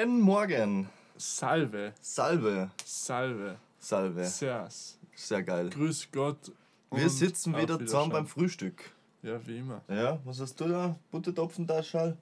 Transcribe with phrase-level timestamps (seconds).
[0.00, 0.88] Guten Morgen.
[1.18, 1.92] Salve.
[2.00, 2.70] Salve.
[2.84, 3.56] Salve.
[3.78, 4.24] Salve.
[4.24, 4.96] Servus.
[5.14, 5.68] Sehr geil.
[5.68, 6.50] Grüß Gott.
[6.90, 8.26] Wir sitzen wieder zusammen beim.
[8.26, 8.82] Frühstück.
[9.22, 9.82] Ja, wie immer.
[9.88, 10.96] Ja, was hast du da?
[11.10, 12.16] Buttertopfentaschal?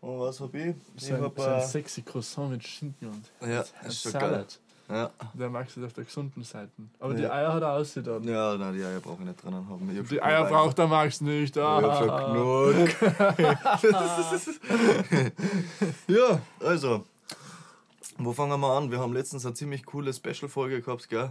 [0.00, 0.74] Und was hab ich?
[0.96, 4.10] Ich So ein, hab so ein äh, sexy Croissant mit Schinken und Ja, ist schon
[4.12, 4.58] Salat.
[4.88, 6.72] Ja, Der magst du auf der gesunden Seite.
[6.98, 7.30] Aber die Ja.
[7.32, 8.24] Eier hat er ausgetan.
[8.24, 10.06] ja nein, die Eier brauche ich nicht drinnen haben.
[10.10, 11.56] Die Eier genug braucht er magst du nicht.
[11.56, 11.98] Ich hab Ah.
[11.98, 12.74] schon genug.
[16.18, 17.04] ja, also.
[18.18, 18.90] Wo fangen wir an?
[18.90, 21.30] Wir haben letztens eine ziemlich coole Special-Folge gehabt, gell?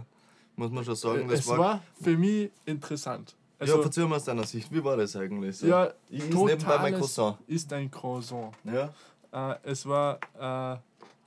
[0.56, 1.28] Muss man schon sagen.
[1.28, 3.34] Das es war für mich interessant.
[3.58, 4.70] ja, Also, verzeih mal aus deiner Sicht.
[4.72, 5.56] Wie war das eigentlich?
[5.58, 5.66] So?
[5.66, 7.34] ja, ich is nebenbei mein Cousin.
[7.46, 8.52] ist ein Croissant.
[8.64, 8.92] Ja?
[9.32, 10.74] Äh, es war äh,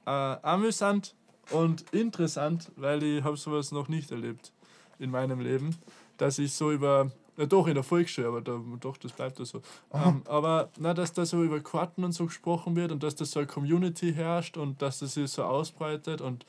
[0.06, 1.16] äh, amüsant
[1.52, 4.52] und interessant, weil ich habe sowas noch nicht erlebt
[5.00, 5.76] in meinem Leben,
[6.18, 9.46] dass ich so über, na doch in der Volksschule, aber da, doch, das bleibt ja
[9.46, 9.62] so.
[9.94, 13.26] Ähm, aber na, dass da so über Karten und so gesprochen wird und dass da
[13.26, 16.46] so eine Community herrscht und dass das sich so ausbreitet und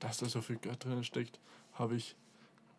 [0.00, 1.40] dass da so viel Geld drin steckt,
[1.74, 2.16] habe ich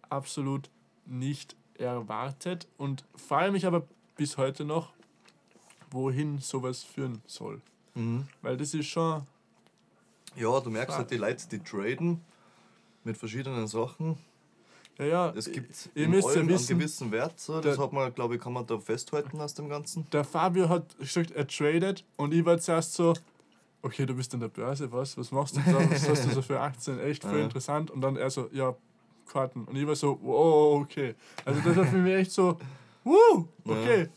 [0.10, 0.70] absolut
[1.06, 4.94] nicht erwartet und frage mich aber bis heute noch,
[5.92, 7.62] wohin sowas führen soll.
[7.96, 8.28] Mhm.
[8.42, 9.26] Weil das ist schon.
[10.36, 12.22] Ja, du merkst halt die Leute, die traden
[13.04, 14.18] mit verschiedenen Sachen.
[14.98, 15.34] Ja, ja.
[15.36, 17.40] Es gibt ihr müsst ja wissen, einen gewissen Wert.
[17.40, 17.62] So.
[17.62, 20.08] Das der- hat man, glaube ich, kann man da festhalten aus dem Ganzen.
[20.12, 23.14] Der Fabio hat gesagt, er tradet und ich war zuerst so,
[23.84, 25.18] okay, du bist an der Börse, was?
[25.18, 25.92] Was machst du da?
[25.92, 27.00] Was hast du so für Aktien?
[27.00, 27.44] Echt voll Ja.
[27.44, 27.92] interessant.
[27.92, 28.74] Und dann er so, ja,
[29.32, 29.66] Karten.
[29.66, 31.14] Und ich war so, wow, okay.
[31.46, 32.58] Also das war für mich echt so,
[33.04, 34.08] wuh, okay.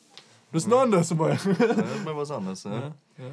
[0.53, 1.31] Das ist noch anders mal.
[1.37, 2.65] Ja, mal was anderes.
[2.65, 2.71] Ja.
[2.73, 2.79] Ja,
[3.19, 3.25] ja.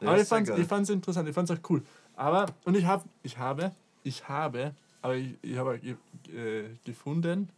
[0.00, 1.82] Ja, aber ich ich fand's interessant, ich fand's auch cool.
[2.16, 4.74] Aber, und ich habe, ich habe, ich habe,
[5.06, 5.94] aber ich, ich habe ge,
[6.34, 7.48] äh, gefunden,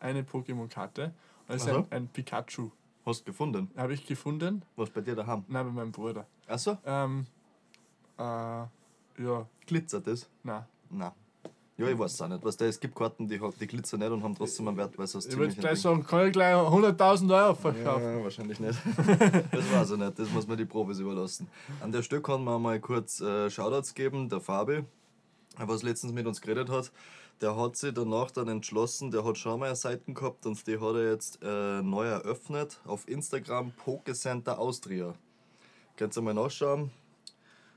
[0.00, 1.12] eine Pokémon-Karte.
[1.48, 1.76] Das ist Ach so.
[1.78, 2.70] ein, ein Pikachu.
[3.06, 3.70] Hast du gefunden?
[3.74, 5.44] Habe ich gefunden, Was bei dir daheim?
[5.48, 6.26] nein, bei meinem Bruder.
[6.46, 7.26] Achso, Ähm,
[8.18, 10.28] äh, ja, glitzert das?
[10.42, 10.66] na.
[10.90, 11.12] Nein.
[11.76, 12.44] Ja, ich weiß es auch nicht.
[12.44, 15.06] Weißt du, es gibt Karten, die, die glitzern nicht und haben trotzdem einen Wert, weil
[15.06, 18.04] es aus Ich würde gleich sagen, kann ich gleich 100.000 Euro verkaufen.
[18.18, 18.78] Ja, wahrscheinlich nicht.
[19.50, 21.48] das weiß ich nicht, das muss man die Profis überlassen.
[21.80, 24.84] An der Stelle kann man mal kurz äh, Shoutouts geben, der Fabi,
[25.58, 26.90] was letztens mit uns geredet hat.
[27.40, 30.78] Der hat sich danach dann entschlossen, der hat schon mal eine Seite gehabt und die
[30.78, 35.14] hat er jetzt äh, neu eröffnet auf Instagram Pokecenter Austria.
[35.96, 36.90] Könnt ihr mal nachschauen?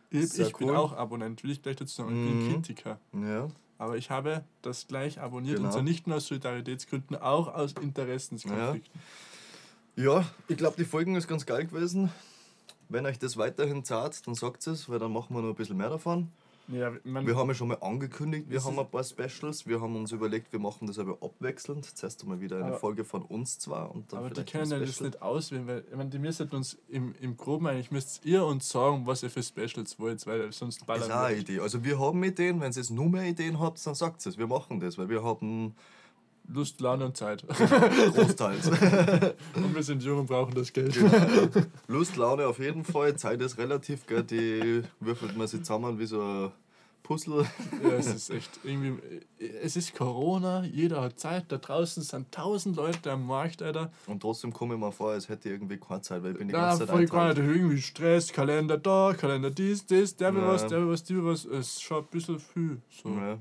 [0.10, 0.76] Ich, ich bin cool.
[0.76, 2.10] auch Abonnent, will ich gleich dazu sagen.
[2.12, 2.54] Ich bin Mhm.
[2.54, 3.00] Kritiker.
[3.14, 3.48] Ja.
[3.80, 5.68] Aber ich habe das gleich abonniert Genau.
[5.68, 9.02] und zwar nicht nur aus Solidaritätsgründen, auch aus Interessenskonflikten.
[9.96, 12.12] Ja, ich glaube, die Folgen ist ganz geil gewesen.
[12.90, 15.78] Wenn euch das weiterhin zahlt, dann sagt es, weil dann machen wir noch ein bisschen
[15.78, 16.32] mehr davon.
[16.70, 19.66] Ja, Wir haben ja schon mal angekündigt, wir Das haben ist- ein paar Specials.
[19.68, 21.86] Wir haben uns überlegt, wir machen das aber abwechselnd.
[21.98, 24.80] Zuerst einmal wieder eine Aber- Folge von uns zwar und dann aber die können ja
[24.80, 28.44] das nicht auswählen, weil ich meine, die müssen uns im, im Groben eigentlich müsst ihr
[28.46, 31.38] uns sagen, was ihr für Specials wollt, weil sonst Das ballern ist auch eine.
[31.38, 31.60] Idee.
[31.60, 34.38] Also wir haben Ideen, wenn ihr nur mehr Ideen habt, dann sagt es.
[34.38, 35.74] Wir machen das, weil wir haben
[36.48, 37.44] Lust, Laune und Zeit.
[38.16, 38.68] großteils
[39.56, 40.98] und wir sind jung und brauchen das Geld.
[41.88, 43.16] Lust, Laune auf jeden Fall.
[43.18, 44.24] Zeit ist relativ, gell?
[44.24, 46.52] die würfelt man sich zusammen wie so ein
[47.04, 47.46] Puzzle.
[47.84, 48.98] ja, es ist echt irgendwie.
[49.64, 51.46] Es ist Corona, jeder hat Zeit.
[51.50, 53.92] Da draußen sind tausend Leute am Markt, Alter.
[54.08, 56.50] Und trotzdem komme ich mir vor, als hätte ich irgendwie keine Zeit, weil ich bin
[56.50, 60.42] die ganze Zeit voll gar nicht irgendwie Stress, Kalender da, Kalender dies, das, der will
[60.42, 60.48] Ja.
[60.50, 61.46] was, der will was, die will was.
[61.46, 62.82] Es schon ein bisschen viel.
[62.90, 63.38] So, Ja.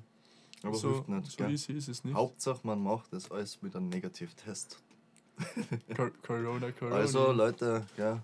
[0.68, 1.30] Aber so, hilft nicht.
[1.32, 1.50] so gell?
[1.52, 2.14] easy ist es nicht.
[2.14, 4.78] Hauptsache, man macht das alles mit einem Negativtest.
[5.96, 6.96] Co- Corona, Corona.
[6.96, 8.20] Also Leute, ja,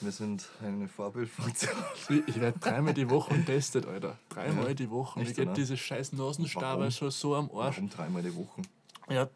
[0.00, 1.72] wir sind eine Vorbildfunktion.
[2.08, 4.16] Ich, ich werde dreimal die Woche getestet, Alter.
[4.28, 4.74] Dreimal Ja.
[4.74, 5.20] die Woche.
[5.20, 5.54] Echt, Mir geht oder?
[5.54, 7.76] diese scheiß Nasenstabe schon so am Arsch.
[7.76, 8.62] Warum dreimal die Woche?
[9.10, 9.28] Ja,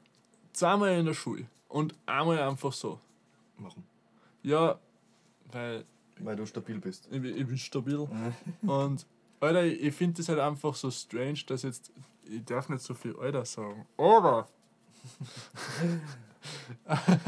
[0.53, 3.01] zweimal in der Schule und einmal einfach so.
[3.59, 3.83] Warum?
[4.45, 4.79] Ja,
[5.51, 5.85] weil
[6.19, 7.09] Weil du stabil bist.
[7.11, 8.09] ich, bin- ich bin stabil.
[8.63, 9.07] Und
[9.43, 11.91] Alter, ich, finde das halt einfach so strange, dass jetzt.
[12.25, 13.87] Ich darf nicht so viel Alter sagen.
[13.97, 14.49] Aber!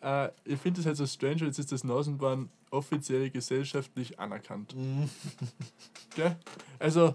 [0.00, 4.74] äh, ich finde das halt so strange, jetzt ist das Nasenbahn offiziell gesellschaftlich anerkannt.
[6.16, 6.36] Gell?
[6.78, 7.14] Also,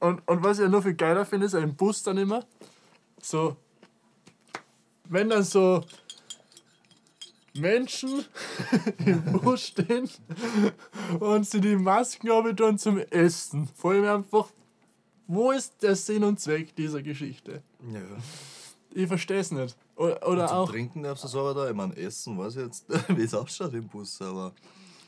[0.00, 2.46] und, und was ich ja noch viel geiler finde, ist ein Bus dann immer.
[3.20, 3.56] So,
[5.04, 5.84] wenn dann so
[7.60, 8.24] Menschen
[9.06, 10.08] im Bus stehen
[11.20, 13.68] und sie die Masken haben zum Essen.
[13.74, 14.48] Vor allem einfach,
[15.26, 17.62] wo ist der Sinn und Zweck dieser Geschichte?
[17.92, 18.00] Ja.
[18.94, 19.76] Ich verstehe es nicht.
[19.96, 21.68] Oder, oder Zum auch, Trinken darfst du es aber da.
[21.68, 22.86] Ich meine, Essen weiß ich jetzt,
[23.16, 24.52] wie es ausschaut im Bus, aber.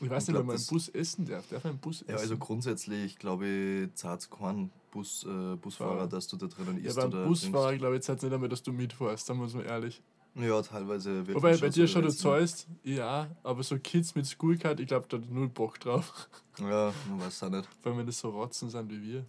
[0.01, 1.43] ich weiß ich nicht, ob man im Bus essen darf.
[1.49, 2.11] Darf man im Bus essen?
[2.11, 6.07] Ja, also grundsätzlich, glaube ich, zahlt es keinen Bus, äh, Busfahrer, Fahrer.
[6.07, 8.49] dass du da drinnen Ja, isst beim oder Busfahrer, glaube ich, zahlt es nicht einmal,
[8.49, 10.01] dass du mitfährst, da muss man ehrlich.
[10.39, 14.79] Ja, teilweise wird Wobei bei dir schon, du zahlst, ja, aber so Kids mit Schoolcard,
[14.79, 16.29] ich glaube, da hat null Bock drauf.
[16.59, 17.67] Ja, man weiß auch nicht.
[17.81, 19.25] Vor allem, wenn das so Rotzen sind wie wir.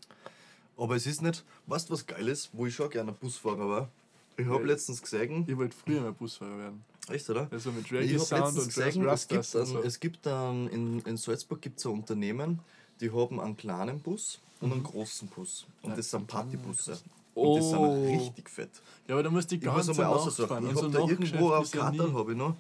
[0.77, 3.89] Aber es ist nicht, weißt du was geil ist, wo ich schon gerne Busfahrer war?
[4.37, 6.85] Ich habe letztens gesehen, Ich wollte früher mal Busfahrer werden.
[7.09, 7.49] echt oder?
[7.51, 9.83] Also mit Ich Reggae Sound und gesehen, es gibt, ein, so.
[9.83, 12.61] es gibt ein, in, in Salzburg gibt es ein Unternehmen,
[13.01, 15.67] die haben einen kleinen Bus und einen großen Bus.
[15.83, 15.97] Und Mhm.
[15.97, 16.99] Das sind Partybusse.
[17.35, 17.53] Oh.
[17.55, 18.71] Und das sind richtig fett.
[19.07, 20.65] Ja, aber da musst du die Ich muss ganze Nacht fahren.
[20.65, 21.81] Ich Und so habe da irgendwo auf nie-
[22.13, 22.57] habe ich noch.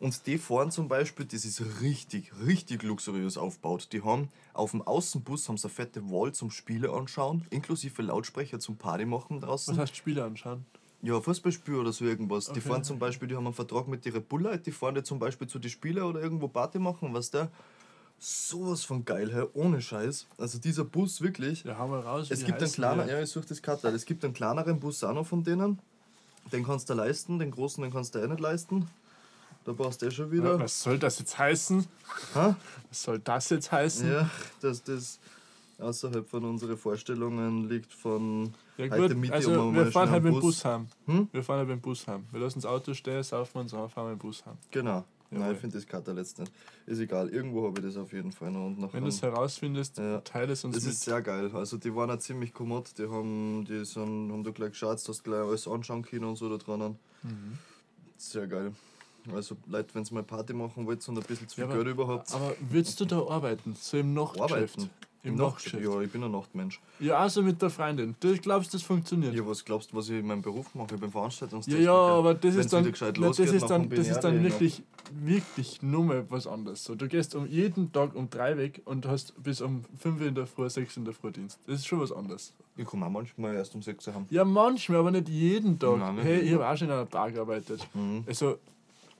[0.00, 3.88] Und die fahren zum Beispiel, das ist richtig, richtig luxuriös aufgebaut.
[3.92, 8.60] Die haben auf dem Außenbus haben sie eine fette Wall zum Spiele anschauen, inklusive Lautsprecher
[8.60, 9.74] zum Party machen draußen.
[9.74, 10.64] Was heißt Spiele anschauen?
[11.02, 12.46] Ja, Fußballspiel oder so irgendwas.
[12.46, 12.60] Die Okay.
[12.60, 15.46] fahren zum Beispiel, die haben einen Vertrag mit ihrer Bulle, die fahren die zum Beispiel
[15.48, 17.50] zu den Spielen oder irgendwo Party machen, was der.
[18.20, 20.26] Sowas von geil, hey, ohne Scheiß.
[20.38, 21.62] Also dieser Bus wirklich.
[21.64, 22.28] Ja, hau mal raus.
[22.30, 23.10] Es gibt einen heißen kleiner, die?
[23.10, 23.94] ja, ich suche das Kartal.
[23.94, 25.78] Es gibt einen kleineren Bus auch noch von denen.
[26.52, 28.88] Den kannst du leisten, den großen, den kannst du eh nicht leisten.
[29.64, 30.58] Da brauchst du eh schon wieder.
[30.58, 31.86] Was soll das jetzt heißen?
[32.34, 32.56] Ha?
[32.88, 34.10] Was soll das jetzt heißen?
[34.10, 34.30] Ja,
[34.62, 35.18] dass das
[35.78, 40.34] außerhalb von unseren Vorstellungen liegt von Ja, heute Miete also um wir fahren halt mit
[40.34, 40.88] dem Bus heim.
[41.06, 41.28] Hm?
[41.30, 42.24] Wir fahren halt mit dem Bus heim.
[42.32, 44.56] Wir lassen das Auto stehen, saufen uns an, fahren mit dem Bus heim.
[44.70, 45.04] Genau.
[45.30, 45.54] Nein, Jawohl.
[45.54, 46.50] ich finde das Kater letzt nicht.
[46.86, 48.66] Ist egal, irgendwo habe ich das auf jeden Fall noch.
[48.66, 50.20] Und Wenn du es herausfindest, Ja.
[50.22, 50.92] teile es uns das mit.
[50.94, 51.50] ist sehr geil.
[51.52, 52.96] Also die waren auch ziemlich kommod.
[52.98, 56.48] Die haben, die sind, haben da gleich geschaut, du gleich alles anschauen können und so
[56.48, 56.98] da drinnen.
[57.22, 57.58] Mhm.
[58.16, 58.72] Sehr geil.
[59.34, 61.88] Also Leute, wenn sie mal Party machen wollt und ein bisschen zu viel Ja, Geld
[61.88, 62.32] überhaupt.
[62.32, 63.76] Aber würdest du da arbeiten?
[63.78, 64.78] So im Nachtgeschäft?
[64.78, 64.90] Arbeiten?
[65.24, 65.84] Im Nacht- Nachtgeschäft?
[65.84, 66.80] Ja, ich bin ein Nachtmensch.
[67.00, 68.14] Ja, also mit der Freundin.
[68.20, 69.34] Du glaubst, das funktioniert?
[69.34, 70.94] Ja, was glaubst du, was ich in meinem Beruf mache?
[70.94, 71.84] Ich bin Ja, Veranstaltungstechniker.
[71.84, 74.82] ja, aber das Wenn's ist dann, na, das ist dann, das ist dann wirklich,
[75.12, 76.84] wirklich nur mal was anderes.
[76.84, 80.34] So, du gehst um jeden Tag um drei weg und hast bis um fünf in
[80.36, 81.58] der Früh, sechs in der Früh Dienst.
[81.66, 82.54] Das ist schon was anderes.
[82.76, 84.26] Ich komme auch manchmal erst um 6 Uhr heim.
[84.30, 85.98] Ja, manchmal, aber nicht jeden Tag.
[85.98, 87.84] Nein, nicht hey, ich habe auch schon in einer Bar gearbeitet.
[87.92, 88.22] Mhm.
[88.24, 88.58] Also,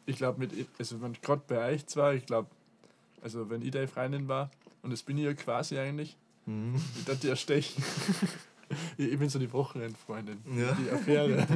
[0.06, 2.46] ich glaube, mit, also wenn gerade bei euch zwei, ich glaube,
[3.20, 4.48] also wenn ich deine Freundin war,
[4.82, 6.16] und das bin ich ja quasi eigentlich,
[6.46, 6.76] Mhm.
[6.98, 7.82] ich dachte ja stechen.
[8.96, 10.38] ich, bin so die Wochenendfreundin.
[10.56, 10.72] Ja.
[10.72, 11.46] Die Affäre.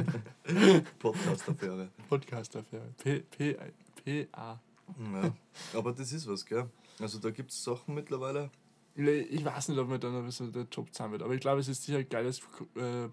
[0.99, 1.89] Podcast-Affäre.
[2.07, 2.93] Podcast-Affäre.
[3.01, 3.57] P, P,
[4.03, 4.59] P, A.
[5.13, 5.33] Ja.
[5.73, 6.69] Aber das ist was, gell?
[6.99, 8.51] Also da gibt es Sachen mittlerweile.
[8.95, 11.67] Ich weiß nicht, ob mir dann so der Job zahlen wird, aber ich glaube, es
[11.67, 12.39] ist sicher ein geiles,
[12.75, 13.09] äh,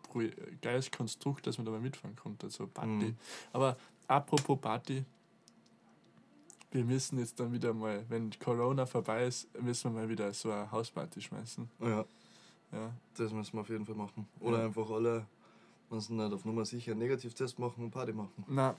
[0.60, 2.90] geiles Konstrukt, dass man da mal mitfahren konnte, so Party.
[2.90, 3.16] Mhm.
[3.54, 5.02] Aber apropos Party,
[6.72, 10.52] wir müssen jetzt dann wieder mal, wenn Corona vorbei ist, müssen wir mal wieder so
[10.52, 11.68] eine Hausparty schmeißen.
[11.80, 12.04] Ja,
[12.72, 12.92] Ja.
[13.16, 14.26] das müssen wir auf jeden Fall machen.
[14.40, 14.66] Oder Ja.
[14.66, 15.26] einfach alle,
[15.98, 18.44] sie nicht auf Nummer sicher einen Negativtest machen und Party machen.
[18.46, 18.76] Na,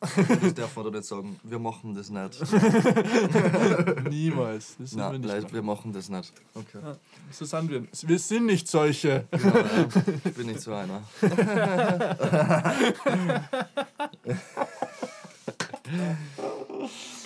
[0.00, 1.40] Das darf man da nicht sagen.
[1.44, 2.42] Wir machen das nicht.
[4.10, 4.76] niemals.
[4.76, 5.52] Das sind wir Nein, nicht.
[5.54, 6.30] Wir machen das nicht.
[6.54, 6.78] Okay.
[6.82, 6.96] Ja,
[7.30, 7.84] so sind wir.
[8.06, 9.26] Wir sind nicht solche.
[9.30, 9.86] Genau, ja.
[10.26, 11.02] Ich bin nicht so einer.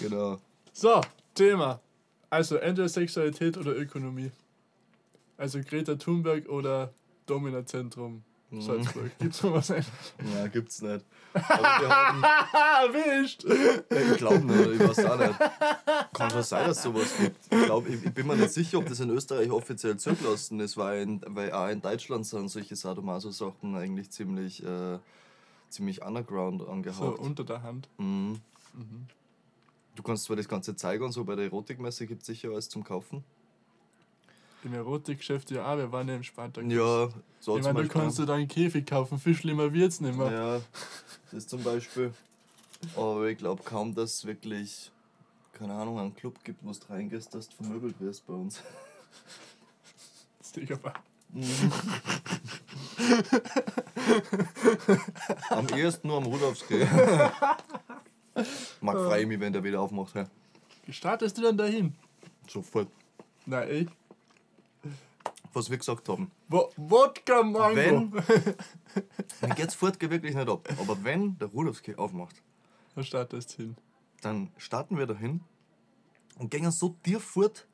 [0.01, 0.39] genau.
[0.73, 1.01] So,
[1.35, 1.81] Thema.
[2.31, 4.31] Also entweder Sexualität oder Ökonomie.
[5.37, 6.93] Also Greta Thunberg oder
[7.27, 8.63] Dominazentrum Mhm.
[8.63, 9.11] Salzburg.
[9.19, 9.85] Gibt's noch was ein?
[10.35, 11.05] Ja, gibt's nicht.
[11.35, 12.23] Aber wir haben,
[12.95, 13.45] Erwischt!
[13.45, 15.39] ich glaube nicht, ich weiß auch nicht.
[16.15, 17.37] Kann schon sein, dass es sowas gibt.
[17.51, 20.79] Ich, glaub, ich, ich bin mir nicht sicher, ob das in Österreich offiziell zugelassen ist,
[20.79, 24.99] weil, in, weil auch in Deutschland sind solche Sadomaso-Sachen eigentlich ziemlich, äh,
[25.69, 27.19] ziemlich underground So angehaucht.
[27.19, 27.91] unter der Hand.
[27.99, 28.41] Mhm.
[29.99, 32.69] Du kannst zwar das Ganze zeigen und so, bei der Erotikmesse gibt es sicher alles
[32.69, 33.25] zum Kaufen.
[34.63, 36.65] Im Erotikgeschäft, ja, wir waren ja im Spartak.
[36.71, 37.09] Ja,
[37.41, 38.01] so ich meine, du Beispiel.
[38.01, 40.31] kannst dir da einen Käfig kaufen, viel schlimmer wird's nicht mehr.
[40.31, 40.61] Ja,
[41.33, 42.13] das zum Beispiel.
[42.95, 44.93] Aber ich glaube kaum, dass es wirklich,
[45.53, 48.63] keine Ahnung, einen Club gibt, wo du reingehst, dass du vermöbelt wirst bei uns.
[50.71, 50.95] Aber-
[55.51, 56.87] Am ehesten nur am Rudolfskrieg.
[58.81, 60.15] Mag freue ich mich, wenn der wieder aufmacht.
[60.15, 60.27] Ja.
[60.87, 61.95] Wie startest du denn dahin?
[62.49, 62.89] Sofort.
[63.47, 63.89] Na, ich.
[65.53, 66.31] Was wir gesagt haben.
[66.49, 67.75] Wo Wodka Mango!
[67.77, 68.11] Wenn.
[69.49, 70.69] Mir geht's fort geht wirklich nicht ab.
[70.79, 72.37] Aber wenn der Rudolfskrieg aufmacht,
[72.95, 73.77] Da startest du hin.
[74.21, 75.41] dann starten wir dahin
[76.39, 77.67] und gehen so dir fort,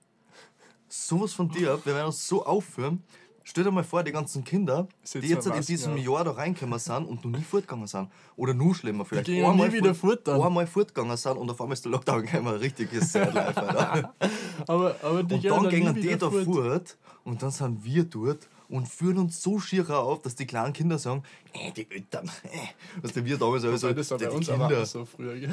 [0.89, 3.03] sowas von dir ab, wir werden uns so aufführen.
[3.47, 5.99] Stell dir mal vor, die ganzen Kinder, Sitzen die jetzt mit in Masken diesem auf.
[5.99, 8.09] Jahr da reingekommen sind und noch nie fortgegangen sind.
[8.37, 9.27] Oder nur schlimmer vielleicht.
[9.27, 10.41] gehen nie wieder fort dann.
[10.41, 14.15] Einmal fortgegangen sind und auf einmal ist der Lockdown gekommen, richtiges Sad Life, Alter.
[14.67, 16.45] Aber, aber die Und dann nie gehen die da fort.
[16.45, 20.73] fort und dann sind wir dort und führen uns so schier auf, dass die kleinen
[20.73, 22.59] Kinder sagen, äh, die Eltern, äh.
[23.03, 24.87] Was denn wir damals also, das war bei uns Kinder.
[24.87, 25.39] so früher.
[25.39, 25.51] Gell?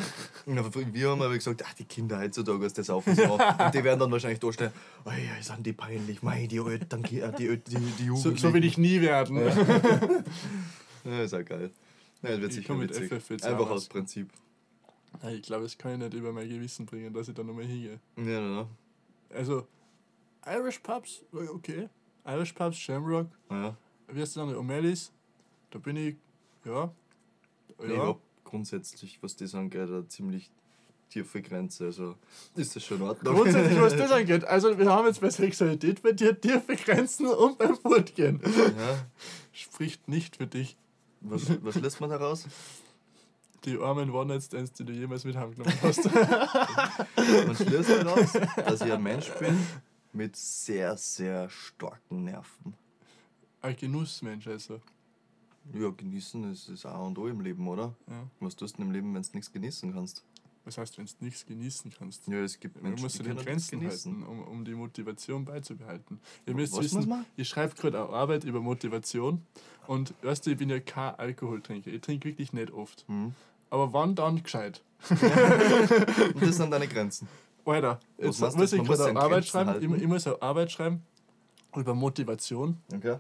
[0.48, 0.64] Ja,
[0.94, 3.34] wir haben aber gesagt, ach, die Kinder heutzutage, was das auf und so.
[3.34, 4.72] Und die werden dann wahrscheinlich da stehen,
[5.06, 8.38] oh ja, sind die peinlich, mei, die Eltern, die, die, die, die So, Jugendlichen.
[8.38, 9.38] so will ich nie werden.
[11.04, 11.72] Ja, ist auch geil.
[12.22, 13.12] Ja, das wird Ich sicher witzig.
[13.12, 13.88] FF Einfach aus.
[13.88, 14.30] Prinzip.
[15.32, 18.00] Ich glaube, das kann ich nicht über mein Gewissen bringen, dass ich da nochmal hingehe.
[18.18, 18.68] Ja, ja,
[19.36, 19.68] Also,
[20.46, 21.22] Irish Pubs,
[21.54, 21.90] okay.
[22.26, 23.76] Irish Pubs, Shamrock, ja.
[24.08, 24.60] wie heißt der andere?
[24.60, 25.12] O'Malley's,
[25.72, 26.16] da bin ich,
[26.66, 26.92] ja.
[27.84, 30.52] Ich Ja, hab grundsätzlich, was das angeht, eine ziemlich
[31.10, 31.86] tiefe Grenze.
[31.86, 32.16] Also
[32.56, 33.36] ist das schon in Ordnung.
[33.36, 34.46] grundsätzlich, was das angeht.
[34.46, 38.40] Also, wir haben jetzt bei Sexualität bei dir tiefe Grenzen und beim Fortgehen.
[38.78, 39.06] ja.
[39.52, 40.78] Spricht nicht für dich.
[41.22, 42.46] was, was lässt man da raus?
[43.66, 46.04] Die armen One-Night-Stands, die du jemals mit heimgenommen hast.
[47.46, 49.56] Man schließt daraus, dass ich ein Mensch bin
[50.14, 52.74] mit sehr, sehr starken Nerven.
[53.62, 54.82] Ein Genussmensch, also.
[55.74, 57.94] Ja, genießen ist das A und O im Leben, oder?
[58.08, 58.28] Ja.
[58.40, 60.24] Was tust du denn im Leben, wenn du nichts genießen kannst?
[60.64, 62.28] Was heißt, wenn du nichts genießen kannst?
[62.28, 64.14] Ja, es gibt Menschen, musst die du den Grenzen genießen.
[64.14, 66.20] halten, um, um die Motivation beizubehalten.
[66.46, 69.44] Ihr müsst Was wissen, ich schreibe gerade eine Arbeit über Motivation
[69.88, 71.92] und weißt du, ich bin ja kein Alkoholtrinker.
[71.92, 73.08] Ich trinke wirklich nicht oft.
[73.08, 73.34] Mhm.
[73.72, 74.84] Aber wann dann gescheit?
[75.10, 77.28] Und das sind deine Grenzen.
[77.66, 79.70] Alter, Was jetzt muss ich Man muss gerade Arbeit schreiben.
[79.70, 79.96] halten?
[79.96, 81.02] Ich, ich muss eine Arbeit schreiben
[81.76, 82.78] über Motivation.
[82.94, 83.18] Okay.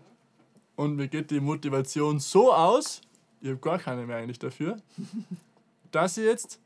[0.75, 3.01] Und mir geht die Motivation so aus,
[3.41, 4.77] ich habe gar keine mehr eigentlich dafür,
[5.91, 6.59] dass ich jetzt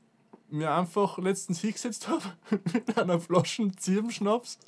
[0.49, 2.23] mir einfach letztens hingesetzt habe
[2.73, 4.59] mit einer Flasche Zirbenschnaps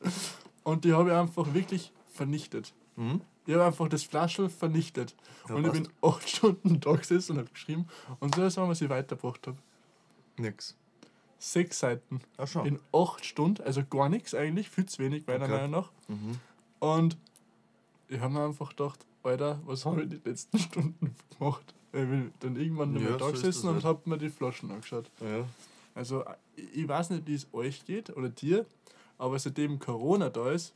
[0.63, 2.73] und die habe ich einfach wirklich vernichtet.
[2.95, 3.21] Mhm.
[3.45, 5.15] Ich habe einfach das Flaschel vernichtet.
[5.47, 5.83] Ja, und ich passt.
[5.83, 7.87] bin acht Stunden da gesessen und habe geschrieben.
[8.19, 9.57] Und so ist es, was ich weitergebracht habe.
[10.37, 10.75] Nix.
[11.39, 12.65] Sechs Seiten Ach schon.
[12.65, 15.53] in acht Stunden, also gar nichts eigentlich, viel zu wenig meiner Okay.
[15.53, 15.91] Meinung nach.
[16.07, 16.39] Mhm.
[16.79, 17.17] Und
[18.07, 21.73] ich habe mir einfach gedacht, Alter, was habe ich die letzten Stunden gemacht?
[21.93, 23.85] Ich bin dann irgendwann Ja, nochmal da so gesessen und halt.
[23.85, 25.09] habe mir die Flaschen angeschaut.
[25.21, 25.45] Ja.
[25.95, 26.23] Also
[26.55, 28.65] ich ich weiß nicht, wie es euch geht oder dir,
[29.17, 30.73] aber seitdem Corona da ist,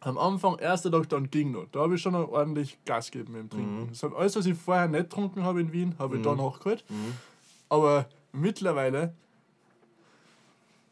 [0.00, 1.66] am Anfang, erster Tag, dann ging noch.
[1.72, 3.82] Da habe ich schon ordentlich Gas gegeben im Trinken.
[3.84, 3.88] Mhm.
[3.88, 6.24] Das alles, was ich vorher nicht getrunken habe in Wien, habe ich Mhm.
[6.24, 6.84] da nachgeholt.
[6.90, 7.14] Mhm.
[7.70, 9.14] Aber mittlerweile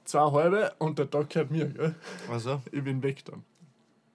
[0.04, 1.66] zwei halbe und der Tag gehört mir.
[1.66, 1.94] Gell?
[2.30, 3.42] Also, Ich bin weg dann.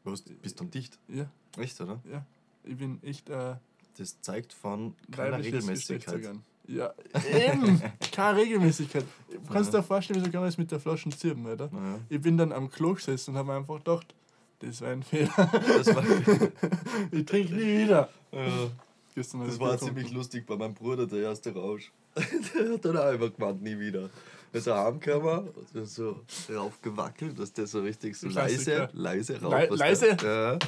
[0.03, 0.97] was, bist dann dicht?
[1.07, 1.99] Ja, Echt, oder?
[2.11, 2.25] ja.
[2.63, 3.55] Ich bin echt äh,
[3.97, 6.29] Das zeigt von keiner Regelmäßigkeit.
[6.67, 6.93] Ja,
[7.33, 7.81] eben.
[8.11, 9.05] Keine Regelmäßigkeit.
[9.31, 11.69] Du kannst dir vorstellen, wieso kann das mit der Flasche zirben, oder?
[11.71, 11.99] Naja.
[12.09, 14.13] Ich bin dann am Klo gesessen und habe einfach gedacht,
[14.59, 15.29] das war ein Fehler.
[15.37, 16.03] Das war,
[17.11, 18.09] Ich trinke nie wieder.
[18.33, 18.69] ja,
[19.15, 21.91] das war ziemlich lustig bei meinem Bruder, der erste Rausch.
[22.15, 24.09] der hat dann auch immer gemeint, nie wieder.
[24.53, 26.21] Er heimgekommen, hat so
[26.53, 28.89] raufgewackelt, dass der so richtig so leise, Klassiker.
[28.93, 29.53] leise rauf.
[29.53, 30.15] Le- leise?
[30.15, 30.59] Der, ja.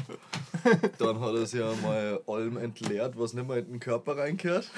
[0.98, 4.69] Dann hat er sich einmal allem entleert, was nicht mehr in den Körper reinkehrt.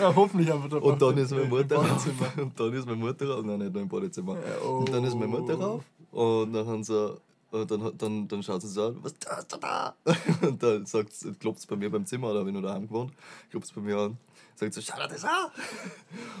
[0.00, 2.06] Ja, hoffentlich einfach da Und dann ist meine Mutter rauf.
[2.36, 3.44] Und dann ist meine Mutter rauf.
[3.44, 4.36] Nein, nicht nur im Badezimmer.
[4.36, 5.62] Ja, Und dann ist meine Mutter oh.
[5.62, 5.84] rauf.
[6.12, 7.16] Und dann haben sie.
[7.50, 9.94] Und dann, dann, dann schaut sie so an, was tust du da?
[10.42, 13.12] Und dann sagt klopft es bei mir beim Zimmer, da habe ich noch daheim gewohnt,
[13.48, 14.18] klopft es bei mir an,
[14.58, 15.50] sagt so, schau dir das an!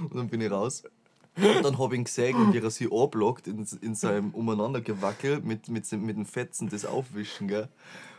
[0.00, 0.84] Und dann bin ich raus.
[1.36, 5.68] Und dann habe ich ihn gesehen, wie er sich anblockt in, in seinem Umeinandergewackel mit,
[5.68, 7.68] mit, mit den Fetzen, das Aufwischen, gell?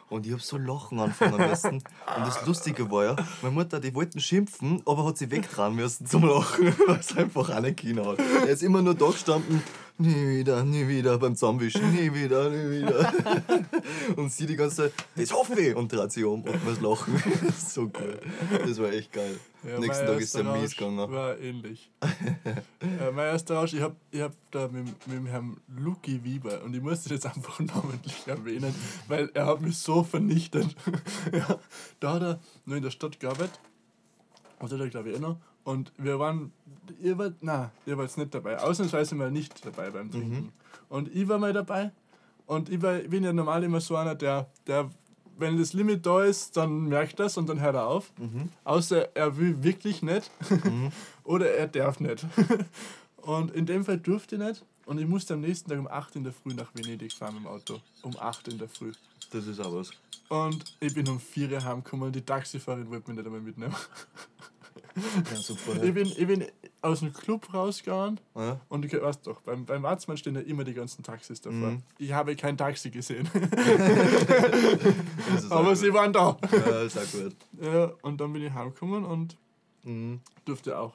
[0.09, 1.75] Und ich habe so lachen anfangen müssen.
[1.75, 6.05] Und das Lustige war ja, meine Mutter, die wollten schimpfen, aber hat sie wegtragen müssen
[6.05, 8.19] zum Lachen, weil es einfach auch nicht hat.
[8.19, 9.63] Er ist immer nur da gestanden,
[9.97, 13.13] nie wieder, nie wieder, beim Zusammenwischen, nie wieder, nie wieder.
[14.15, 17.21] Und sie die ganze Zeit, das hoffe ich, und dreht sich um und muss lachen.
[17.57, 18.19] so cool.
[18.65, 19.39] Das war echt geil.
[19.63, 21.11] Ja, nächsten Tag ist erster er mies gegangen.
[21.11, 21.89] War ähnlich.
[22.01, 26.63] äh, mein erster Rausch, ich habe ich hab da mit, mit dem Herrn Luki Wieber
[26.63, 28.73] und ich muss das jetzt einfach namentlich erwähnen,
[29.07, 30.75] weil er hat mich so vernichtet.
[31.31, 31.59] ja,
[31.99, 33.59] da hat er nur in der Stadt gearbeitet,
[34.61, 36.53] oder da glaube ich eh noch, und wir waren,
[37.01, 40.53] ihr wart, na, ihr wart nicht dabei, ausnahmsweise mal nicht dabei beim Trinken.
[40.87, 41.91] Und ich war mal dabei
[42.45, 44.89] und ich, war, bin ja normal immer so einer, der, der
[45.37, 48.13] wenn das Limit da ist, dann merkt das und dann hört er auf.
[48.63, 50.31] Außer er will wirklich nicht
[51.23, 52.25] oder er darf nicht.
[53.17, 54.65] und in dem Fall durfte ich nicht.
[54.85, 57.43] Und ich musste am nächsten Tag um 8 in der Früh nach Venedig fahren mit
[57.43, 57.81] dem Auto.
[58.03, 58.91] Um 8 in der Früh.
[59.31, 59.89] Das ist auch was.
[60.29, 63.75] Und ich bin um 4 Uhr heimgekommen und die Taxifahrerin wollte mich nicht einmal mitnehmen.
[64.95, 65.81] Ja, super.
[65.83, 66.45] Ich bin, ich bin
[66.81, 68.59] aus dem Club rausgegangen Ja.
[68.69, 71.71] und ich weißt doch, beim, beim Watzmann stehen ja immer die ganzen Taxis davor.
[71.71, 71.83] Mhm.
[71.97, 73.29] Ich habe kein Taxi gesehen,
[75.49, 75.77] aber gut.
[75.77, 76.37] sie waren da.
[76.51, 77.35] Ja, ist auch gut.
[77.61, 79.37] Ja, und dann bin ich heimgekommen und
[79.83, 80.19] Mhm.
[80.45, 80.93] durfte auch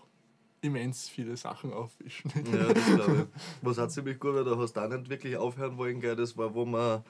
[0.62, 2.32] immens viele Sachen aufwischen.
[2.52, 3.42] Ja, das glaube ich.
[3.62, 6.16] Was auch ziemlich gut war, da hast du auch nicht wirklich aufhören wollen, gell?
[6.16, 7.04] das war, wo, man,